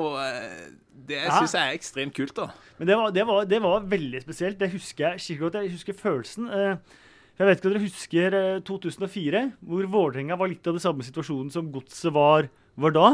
[1.07, 2.51] Det syns jeg er ekstremt kult, da.
[2.77, 4.59] Men det var, det var, det var veldig spesielt.
[4.61, 5.63] Det husker jeg skikkelig godt.
[5.65, 6.49] Jeg husker følelsen.
[6.53, 7.03] Eh,
[7.37, 8.37] jeg vet ikke om dere husker
[8.69, 13.09] 2004, eh, hvor Vålerenga var litt av det samme situasjonen som Godset var, var, da.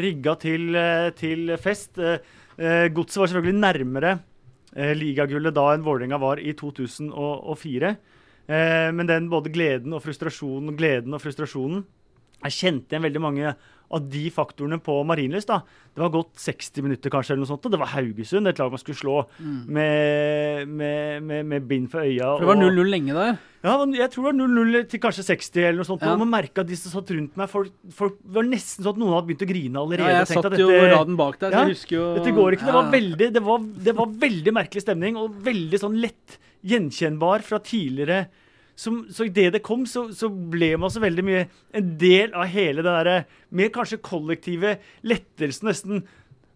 [0.00, 1.98] Rigga til, eh, til fest.
[1.98, 4.18] Eh, Godset var selvfølgelig nærmere
[4.70, 7.88] ligagullet da enn Vålerenga var i 2004.
[8.94, 11.80] Men den både gleden og frustrasjonen, gleden og frustrasjonen
[12.40, 13.54] Jeg kjente igjen veldig mange
[13.90, 15.50] av de faktorene på Marienlyst.
[15.50, 15.62] da,
[15.94, 18.70] Det var gått 60 minutter, kanskje, eller noe sånt, og det var Haugesund, et lag
[18.70, 19.56] man skulle slå mm.
[19.66, 22.36] med, med, med, med, bind for øya.
[22.38, 23.40] For det var 0-0 lenge der?
[23.66, 26.04] Ja, jeg tror det var 0-0 til kanskje 60 eller noe sånt.
[26.06, 26.12] Ja.
[26.14, 29.00] Og man merka de som satt rundt meg, folk, folk, det var nesten sånn at
[29.02, 30.12] noen hadde begynt å grine allerede.
[30.14, 32.68] Ja, jeg satt jo dette, raden bak der, så jeg husker jo Dette går ikke.
[32.70, 36.38] Det var, veldig, det, var, det var veldig merkelig stemning, og veldig sånn lett
[36.70, 38.28] gjenkjennbar fra tidligere
[38.80, 41.42] som, så idet det kom, så, så, ble man så veldig mye
[41.76, 43.16] en del av hele det derre
[43.52, 46.04] mer kanskje kollektive lettelsen, nesten.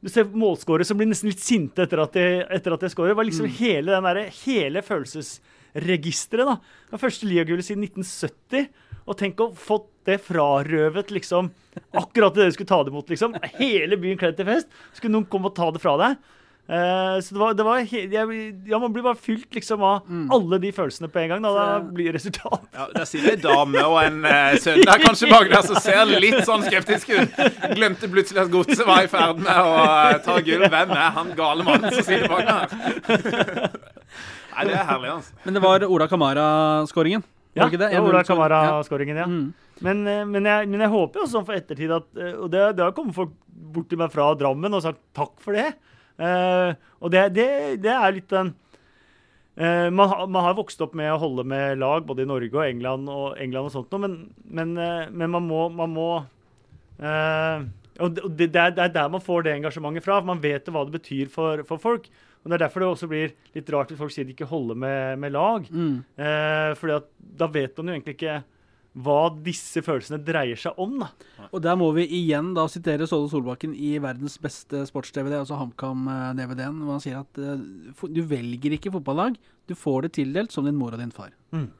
[0.05, 3.13] Du ser målskårere som blir nesten litt sinte etter at de, etter at de skårer.
[3.13, 3.55] Det var liksom mm.
[3.59, 6.49] hele den der, hele følelsesregisteret.
[6.49, 6.57] da.
[6.93, 8.69] Det første Lia-gullet siden 1970.
[9.05, 11.51] Og tenk å fått det frarøvet, liksom.
[11.97, 13.37] Akkurat det du skulle ta det imot, liksom.
[13.59, 14.73] Hele byen kledd til fest.
[14.97, 16.21] Skulle noen komme og ta det fra deg.
[16.65, 20.31] Uh, så det var, det var jeg, ja, Man blir bare fylt liksom av mm.
[20.33, 21.43] alle de følelsene på en gang.
[21.45, 25.51] Da, da blir resultatet ja, Der sitter ei dame og en uh, søndag kanskje bak
[25.53, 27.37] der som ser litt sånn skeptisk ut.
[27.77, 30.65] Glemte plutselig at godset var i ferd med å uh, ta gull.
[30.65, 33.71] Hvem er han gale mannen som sitter bak der?
[34.55, 35.41] Nei, det er herlig, altså.
[35.45, 37.29] Men det var Ola Kamara-skåringen?
[37.59, 39.29] Ja, det ja, Ola Kamara-skåringen, ja.
[39.29, 39.49] Mm.
[39.85, 42.07] Men, men, jeg, men, jeg, håper jo sånn for ettertid at
[42.39, 43.35] Og det, det har kommet folk
[43.75, 45.75] bort til meg fra Drammen og sagt takk for det.
[46.15, 47.47] Uh, og det, det,
[47.83, 48.53] det, er litt den
[49.59, 52.67] uh, man, man, har vokst opp med å holde med lag både i Norge og
[52.69, 54.15] England og, England og sånt, men,
[54.47, 56.11] men, uh, men man må, man må
[56.95, 60.21] og det, det, er, er, der man får det engasjementet fra.
[60.23, 62.07] Man vet hva det betyr for, for, folk.
[62.43, 64.79] Og Det er derfor det også blir litt rart hvis folk sier de ikke holder
[64.79, 65.67] med, med lag.
[65.67, 65.97] Mm.
[66.79, 67.09] fordi at
[67.43, 68.37] da vet man jo egentlig ikke
[68.95, 71.01] hva disse følelsene dreier seg om.
[71.03, 71.09] Da.
[71.51, 76.79] Og Der må vi igjen da sitere Ståle Solbakken i verdens beste sports-DVD, altså HamKam-DVD-en,
[76.85, 80.79] hvor han sier at uh, du velger ikke fotballag, du får det tildelt som din
[80.79, 81.35] mor og din far.
[81.55, 81.73] Mm.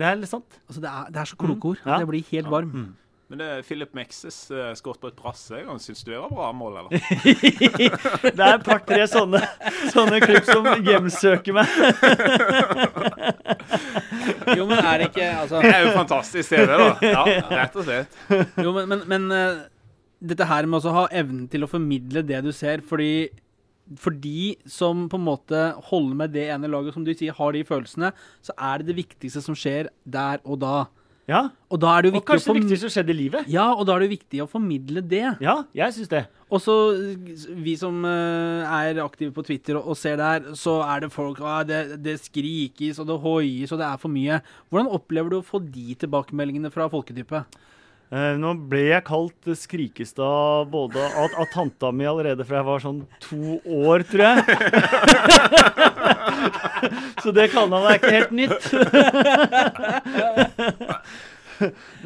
[0.00, 0.58] Det er litt sant.
[0.64, 1.82] Altså, det, er, det er så kloke ord.
[1.82, 1.90] Mm.
[1.90, 2.00] Ja.
[2.00, 2.72] Jeg blir helt varm.
[2.72, 2.90] Mm.
[3.32, 5.78] Men det er Philip Mexes uh, skåret på et brasse en gang.
[5.80, 6.92] Syns du det var bra mål, eller?
[8.26, 9.40] det er et par-tre sånne,
[9.88, 11.64] sånne klipp som hjemsøker meg.
[14.58, 15.64] jo, men er det ikke altså...
[15.64, 16.92] Det er jo fantastisk TV, da.
[17.08, 17.24] Ja,
[17.62, 18.20] rett og slett.
[18.60, 19.64] Jo, men, men, men uh,
[20.20, 23.32] dette her med å ha evnen til å formidle det du ser, fordi
[23.96, 27.56] for de som på en måte holder med det ene laget, som du sier, har
[27.56, 28.12] de følelsene,
[28.44, 30.92] så er det det viktigste som skjer der og da.
[31.32, 31.42] Ja.
[31.72, 33.50] Og, da er det jo og kanskje det viktigste som skjedde i livet.
[33.50, 35.24] Ja, og da er det viktig å formidle det.
[35.40, 36.26] Ja, jeg synes det.
[36.52, 36.74] Og så
[37.64, 41.40] vi som uh, er aktive på Twitter og, og, ser der, så er det folk
[41.40, 44.42] ah, det, det, skrikes og det hoies og det er for mye.
[44.68, 47.60] Hvordan opplever du å få de tilbakemeldingene fra folketypet?
[48.12, 52.84] Uh, nå ble jeg kalt Skrikestad både av, av tanta mi allerede fra jeg var
[52.84, 55.88] sånn to år, tror jeg.
[57.22, 58.62] Så det kallenavnet er ikke helt nytt.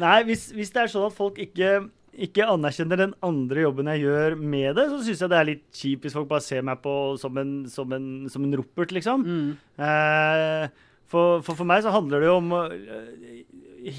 [0.03, 1.69] Nei, hvis, hvis, det er sånn at folk ikke,
[2.13, 5.65] ikke, anerkjenner den andre jobben jeg gjør med det, så syns jeg det er litt
[5.73, 9.25] kjipt hvis folk bare ser meg på som en, som en, som en ropert, liksom.
[9.25, 9.49] Mm.
[9.87, 10.65] Eh,
[11.07, 12.67] for, for, for, meg så handler det jo om uh,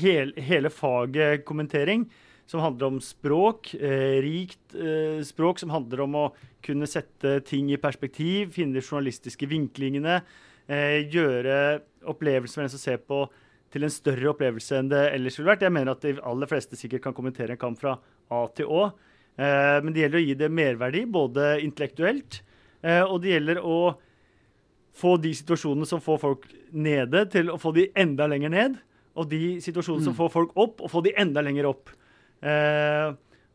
[0.02, 2.04] hel, hele faget kommentering,
[2.48, 3.74] som handler om språk.
[3.74, 6.26] Eh, rikt eh, språk som handler om å
[6.64, 10.22] kunne sette ting i perspektiv, finne de journalistiske vinklingene.
[10.68, 13.26] Eh, gjøre opplevelsen for den som ser på,
[13.68, 15.66] til en større opplevelse enn det ellers ville vært.
[15.66, 17.98] Jeg mener at de aller fleste sikkert kan kommentere en kamp fra
[18.32, 18.88] A til Å.
[19.36, 22.40] Eh, men det gjelder å gi det merverdi, både intellektuelt,
[22.80, 23.78] eh, og det gjelder å
[24.98, 28.80] få de situasjonene som får folk nede, til å få de enda lenger ned
[29.18, 30.08] og de situasjonene mm.
[30.10, 31.92] som får folk opp, og få de enda lenger opp.
[32.42, 33.06] Eh,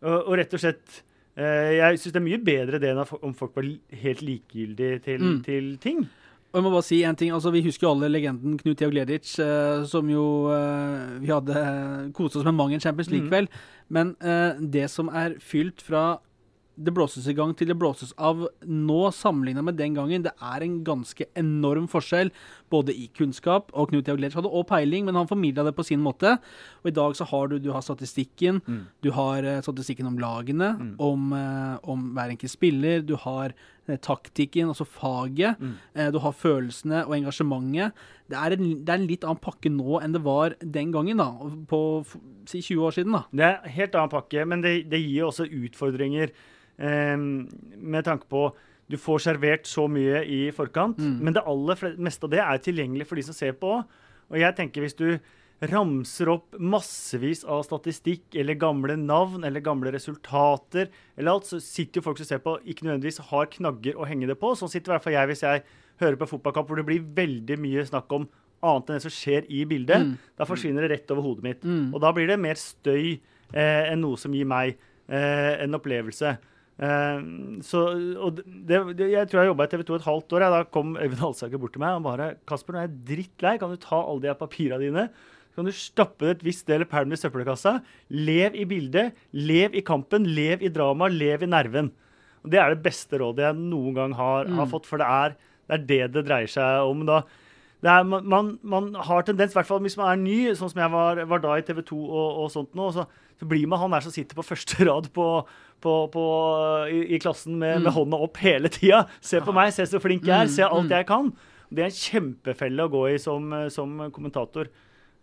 [0.04, 0.98] og, og, rett og slett
[1.40, 3.70] eh, Jeg syns det er mye bedre det enn om folk var
[4.02, 5.40] helt likegyldige til, mm.
[5.46, 6.04] til, ting.
[6.52, 9.32] Og jeg må bare si en ting, altså Vi husker jo alle legenden Knut Jagledic,
[9.42, 11.64] eh, som jo eh, Vi hadde
[12.18, 13.50] kost oss med mang en Champions League-kveld.
[13.50, 13.64] Mm.
[13.98, 16.20] Men eh, det som er fylt fra
[16.76, 20.66] det blåses i gang til det blåses av nå, sammenligna med den gangen, det er
[20.66, 22.32] en ganske enorm forskjell.
[22.74, 26.02] Både i kunnskap, og Knut Jaglec hadde også peiling, men han formidla det på sin
[26.02, 26.36] måte.
[26.82, 28.82] Og i dag så har du, du har statistikken, mm.
[29.06, 30.96] du har uh, statistikken om lagene, mm.
[30.98, 33.54] om, uh, om, hver enkelt spiller, du har
[34.02, 36.12] taktikken, altså faget, mm.
[36.16, 37.98] du har følelsene og engasjementet.
[38.32, 41.20] Det er, en, det er, en, litt annen pakke nå enn det var den gangen,
[41.20, 41.80] da, på
[42.50, 43.18] si 20 år siden.
[43.18, 43.26] da.
[43.32, 46.32] Det er en helt annen pakke, men det, det gir også utfordringer.
[46.78, 48.48] eh, med tanke på
[48.92, 51.20] du får servert så mye i forkant, mm.
[51.24, 53.78] men det aller meste av det er tilgjengelig for de som ser på.
[54.30, 55.08] Og jeg tenker hvis du
[55.62, 62.00] ramser opp massevis av statistikk eller gamle navn eller gamle resultater, eller alt, så sitter
[62.00, 64.54] jo folk som ser på, ikke nødvendigvis har knagger å henge det på.
[64.60, 65.66] Sånn sitter i hvert fall jeg hvis jeg
[66.02, 68.28] hører på fotballkamp hvor det blir veldig mye snakk om
[68.64, 70.08] annet enn det som skjer i bildet.
[70.08, 70.16] Mm.
[70.40, 71.68] Da forsvinner det rett over hodet mitt.
[71.68, 71.92] Mm.
[71.92, 74.76] Og da blir det mer støy eh, enn noe som gir meg
[75.08, 76.38] eh, en opplevelse.
[76.74, 77.84] Uh, så,
[78.18, 80.46] og det, det, jeg tror jeg jobba i TV 2 et halvt år.
[80.46, 80.50] Ja.
[80.56, 83.60] Da kom Øyvind Halsaker bort til meg og bare 'Kasper, nå er jeg drittlei.
[83.62, 85.08] Kan du ta alle de papirene dine?'
[85.54, 87.78] Kan du stappe et visst del permen i søppelkassa.
[88.10, 89.14] Lev i bildet.
[89.38, 90.26] Lev i kampen.
[90.34, 91.10] Lev i drama.
[91.12, 91.92] Lev i nerven.
[92.44, 94.60] Og Det er det beste rådet jeg noen gang har, mm.
[94.60, 95.36] har fått, for det er,
[95.70, 97.06] det er, det det dreier seg om.
[97.08, 97.22] da.
[97.84, 100.80] Er, man, man, man, har tendens, i hvert fall hvis man er ny, sånn som
[100.80, 103.04] jeg var, var da i TV 2 og, og sånt nå, så,
[103.40, 105.26] så, blir man han der som sitter på første rad på,
[105.84, 106.24] på, på,
[106.88, 107.84] i, i, klassen med, mm.
[107.84, 109.04] med, hånda opp hele tida.
[109.24, 110.56] Se på meg, se så flink jeg er, mm.
[110.56, 110.96] se alt mm.
[110.96, 111.34] jeg kan.
[111.74, 114.72] Det er en kjempefelle å gå i som, som kommentator.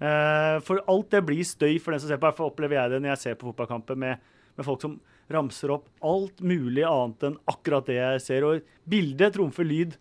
[0.01, 2.29] Eh, for alt det blir støy for den som ser på.
[2.31, 4.23] Derfor opplever jeg det når jeg ser på fotballkamper med,
[4.57, 4.99] med, folk som
[5.31, 8.47] ramser opp alt mulig annet enn akkurat det jeg ser.
[8.49, 9.99] Og bildet trumfer lyd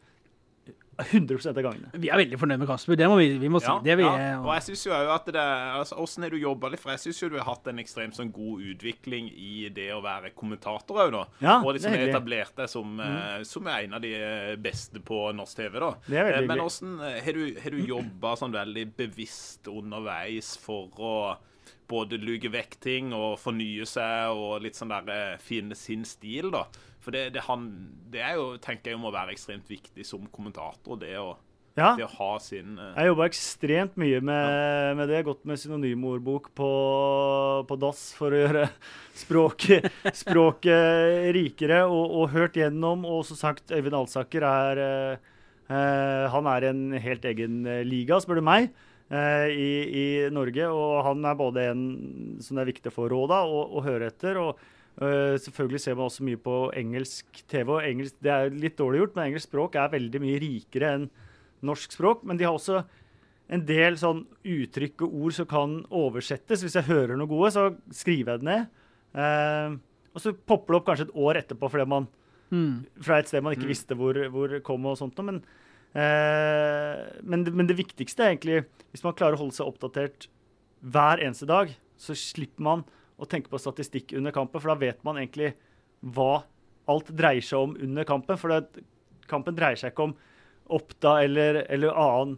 [0.99, 1.89] 100 av gangene.
[1.93, 2.97] Vi er veldig fornøyd med Kasper.
[2.99, 3.69] Det må vi, vi må si.
[3.87, 4.37] Ja, vi, ja.
[4.41, 6.83] Og jeg synes jo at det altså, Hvordan har du jobba litt?
[6.83, 10.01] For jeg syns jo du har hatt en ekstremt sånn god utvikling i det å
[10.03, 11.23] være kommentator òg, da.
[11.43, 13.19] Ja, og liksom etablert deg som, mm.
[13.19, 15.91] uh, som er en av de eh, beste på norsk TV, da.
[16.07, 16.97] Det er veldig uh, men hvordan
[17.27, 21.15] har du, har du jobba sånn veldig bevisst underveis for å
[21.89, 26.67] både luke vekk ting og fornye seg og litt sånn der finne sin stil, da?
[27.03, 27.67] For det, det, han,
[28.11, 31.31] det, er jo, tenker jeg må være ekstremt viktig som kommentator, det å,
[31.79, 31.93] ja.
[31.95, 32.89] det å ha sin uh...
[32.91, 35.21] Jeg jobba ekstremt mye med, med det.
[35.27, 36.71] Gått med synonymordbok på,
[37.69, 38.65] på dass for å gjøre
[39.23, 41.85] språket, språket rikere.
[41.87, 43.07] Og, og, hørt gjennom.
[43.07, 48.47] Og som sagt, Øyvind Alsaker er uh, Han er en helt egen liga, spør du
[48.49, 48.73] meg.
[49.09, 51.79] Uh, i, i, Norge, og han er både en
[52.45, 54.37] som det er viktig å få råd av og, og høre etter.
[54.37, 54.59] og
[54.99, 57.69] Uh, selvfølgelig ser man også mye på engelsk TV.
[57.69, 61.05] og engelsk, Det er litt dårlig gjort, men engelsk språk er veldig mye rikere enn
[61.63, 62.25] norsk språk.
[62.27, 62.83] Men de har også
[63.49, 66.63] en del sånn uttrykk og ord som kan oversettes.
[66.65, 68.67] Hvis jeg hører noe gode, så skriver jeg det ned.
[69.15, 69.79] Uh,
[70.13, 72.05] og så popper det opp kanskje et år etterpå fordi man,
[72.53, 72.73] mm.
[73.05, 73.71] fra et sted man ikke mm.
[73.71, 74.85] visste hvor, hvor kom.
[74.85, 75.17] og sånt.
[75.25, 75.41] Men,
[75.95, 80.29] uh, men, det, men det viktigste er egentlig hvis man klarer å holde seg oppdatert
[80.79, 82.85] hver eneste dag, så slipper man
[83.19, 85.53] å tenke på statistikk under kampen, for da vet man egentlig
[86.15, 86.43] hva
[86.89, 88.39] alt dreier seg om under kampen.
[88.39, 88.85] For det,
[89.29, 90.17] kampen dreier seg ikke om
[90.69, 92.37] Oppda eller, eller annen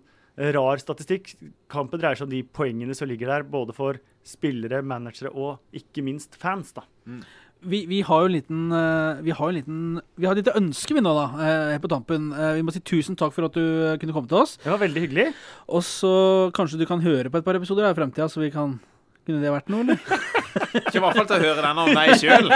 [0.55, 1.33] rar statistikk.
[1.71, 6.03] Kampen dreier seg om de poengene som ligger der, både for spillere, managere og ikke
[6.05, 6.71] minst fans.
[6.77, 6.85] da.
[7.05, 7.23] Mm.
[7.61, 9.81] Vi, vi, har jo en liten eh, Vi har en liten
[10.17, 12.31] Vi har et lite ønske, vi nå, da, eh, her på tampen.
[12.33, 13.65] Eh, vi må si tusen takk for at du
[14.01, 14.55] kunne komme til oss.
[14.63, 15.27] Det var veldig hyggelig.
[15.69, 16.13] Og så
[16.57, 18.79] kanskje du kan høre på et par episoder i fremtida, så vi kan
[19.21, 19.99] Kunne det vært noe, eller?
[20.51, 22.49] Ikke i hvert fall til å høre den om deg sjøl.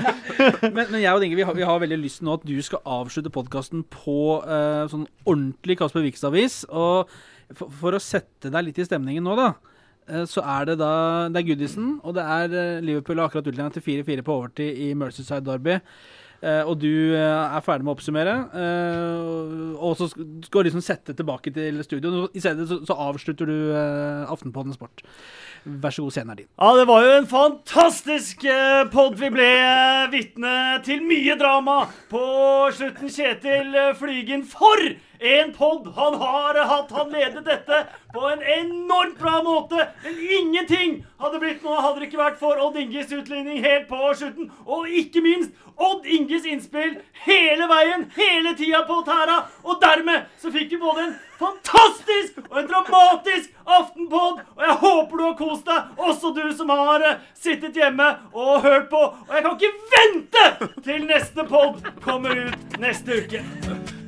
[0.74, 2.82] men, men, jeg og Inge, vi har, vi har, veldig lyst nå at du skal
[2.98, 6.62] avslutte podkasten på uh, sånn ordentlig Kasper Wikstad-vis.
[6.68, 7.10] Og
[7.56, 9.50] for, for, å sette deg litt i stemningen nå, da.
[10.10, 10.92] Uh, så er det da
[11.32, 14.82] Det er Goodison, og det er uh, Liverpool har akkurat utlignet til 4-4 på overtid
[14.88, 15.78] i Mercyside Derby.
[16.40, 18.34] Og du er ferdig med å oppsummere.
[19.76, 22.22] Og så skal du liksom sette tilbake til studio.
[22.32, 25.04] I stedet så, avslutter du Aftenpodden Sport.
[25.64, 26.48] Vær så god, scenen er din.
[26.56, 29.18] Ja, det var jo en fantastisk uh, pod.
[29.20, 30.54] Vi ble uh, vitne
[30.86, 31.82] til mye drama
[32.12, 32.22] på
[32.76, 33.12] slutten.
[33.12, 34.46] Kjetil uh, Flygen.
[34.48, 34.88] For
[35.20, 36.90] en pod han har hatt!
[36.90, 39.88] Han ledet dette på en enormt bra måte.
[40.04, 44.14] Men ingenting hadde blitt noe hadde det ikke vært for Odd Inges utligning helt på
[44.16, 44.48] slutten.
[44.64, 46.96] Og ikke minst Odd Inges innspill
[47.26, 49.42] hele veien, hele tida på tæra.
[49.64, 54.42] Og dermed så fikk vi både en fantastisk og en dramatisk aftenpod.
[54.56, 58.60] Og jeg håper du har kost deg, også du som har uh, sittet hjemme og
[58.64, 59.04] hørt på.
[59.28, 63.99] Og jeg kan ikke vente til neste pod kommer ut neste uke.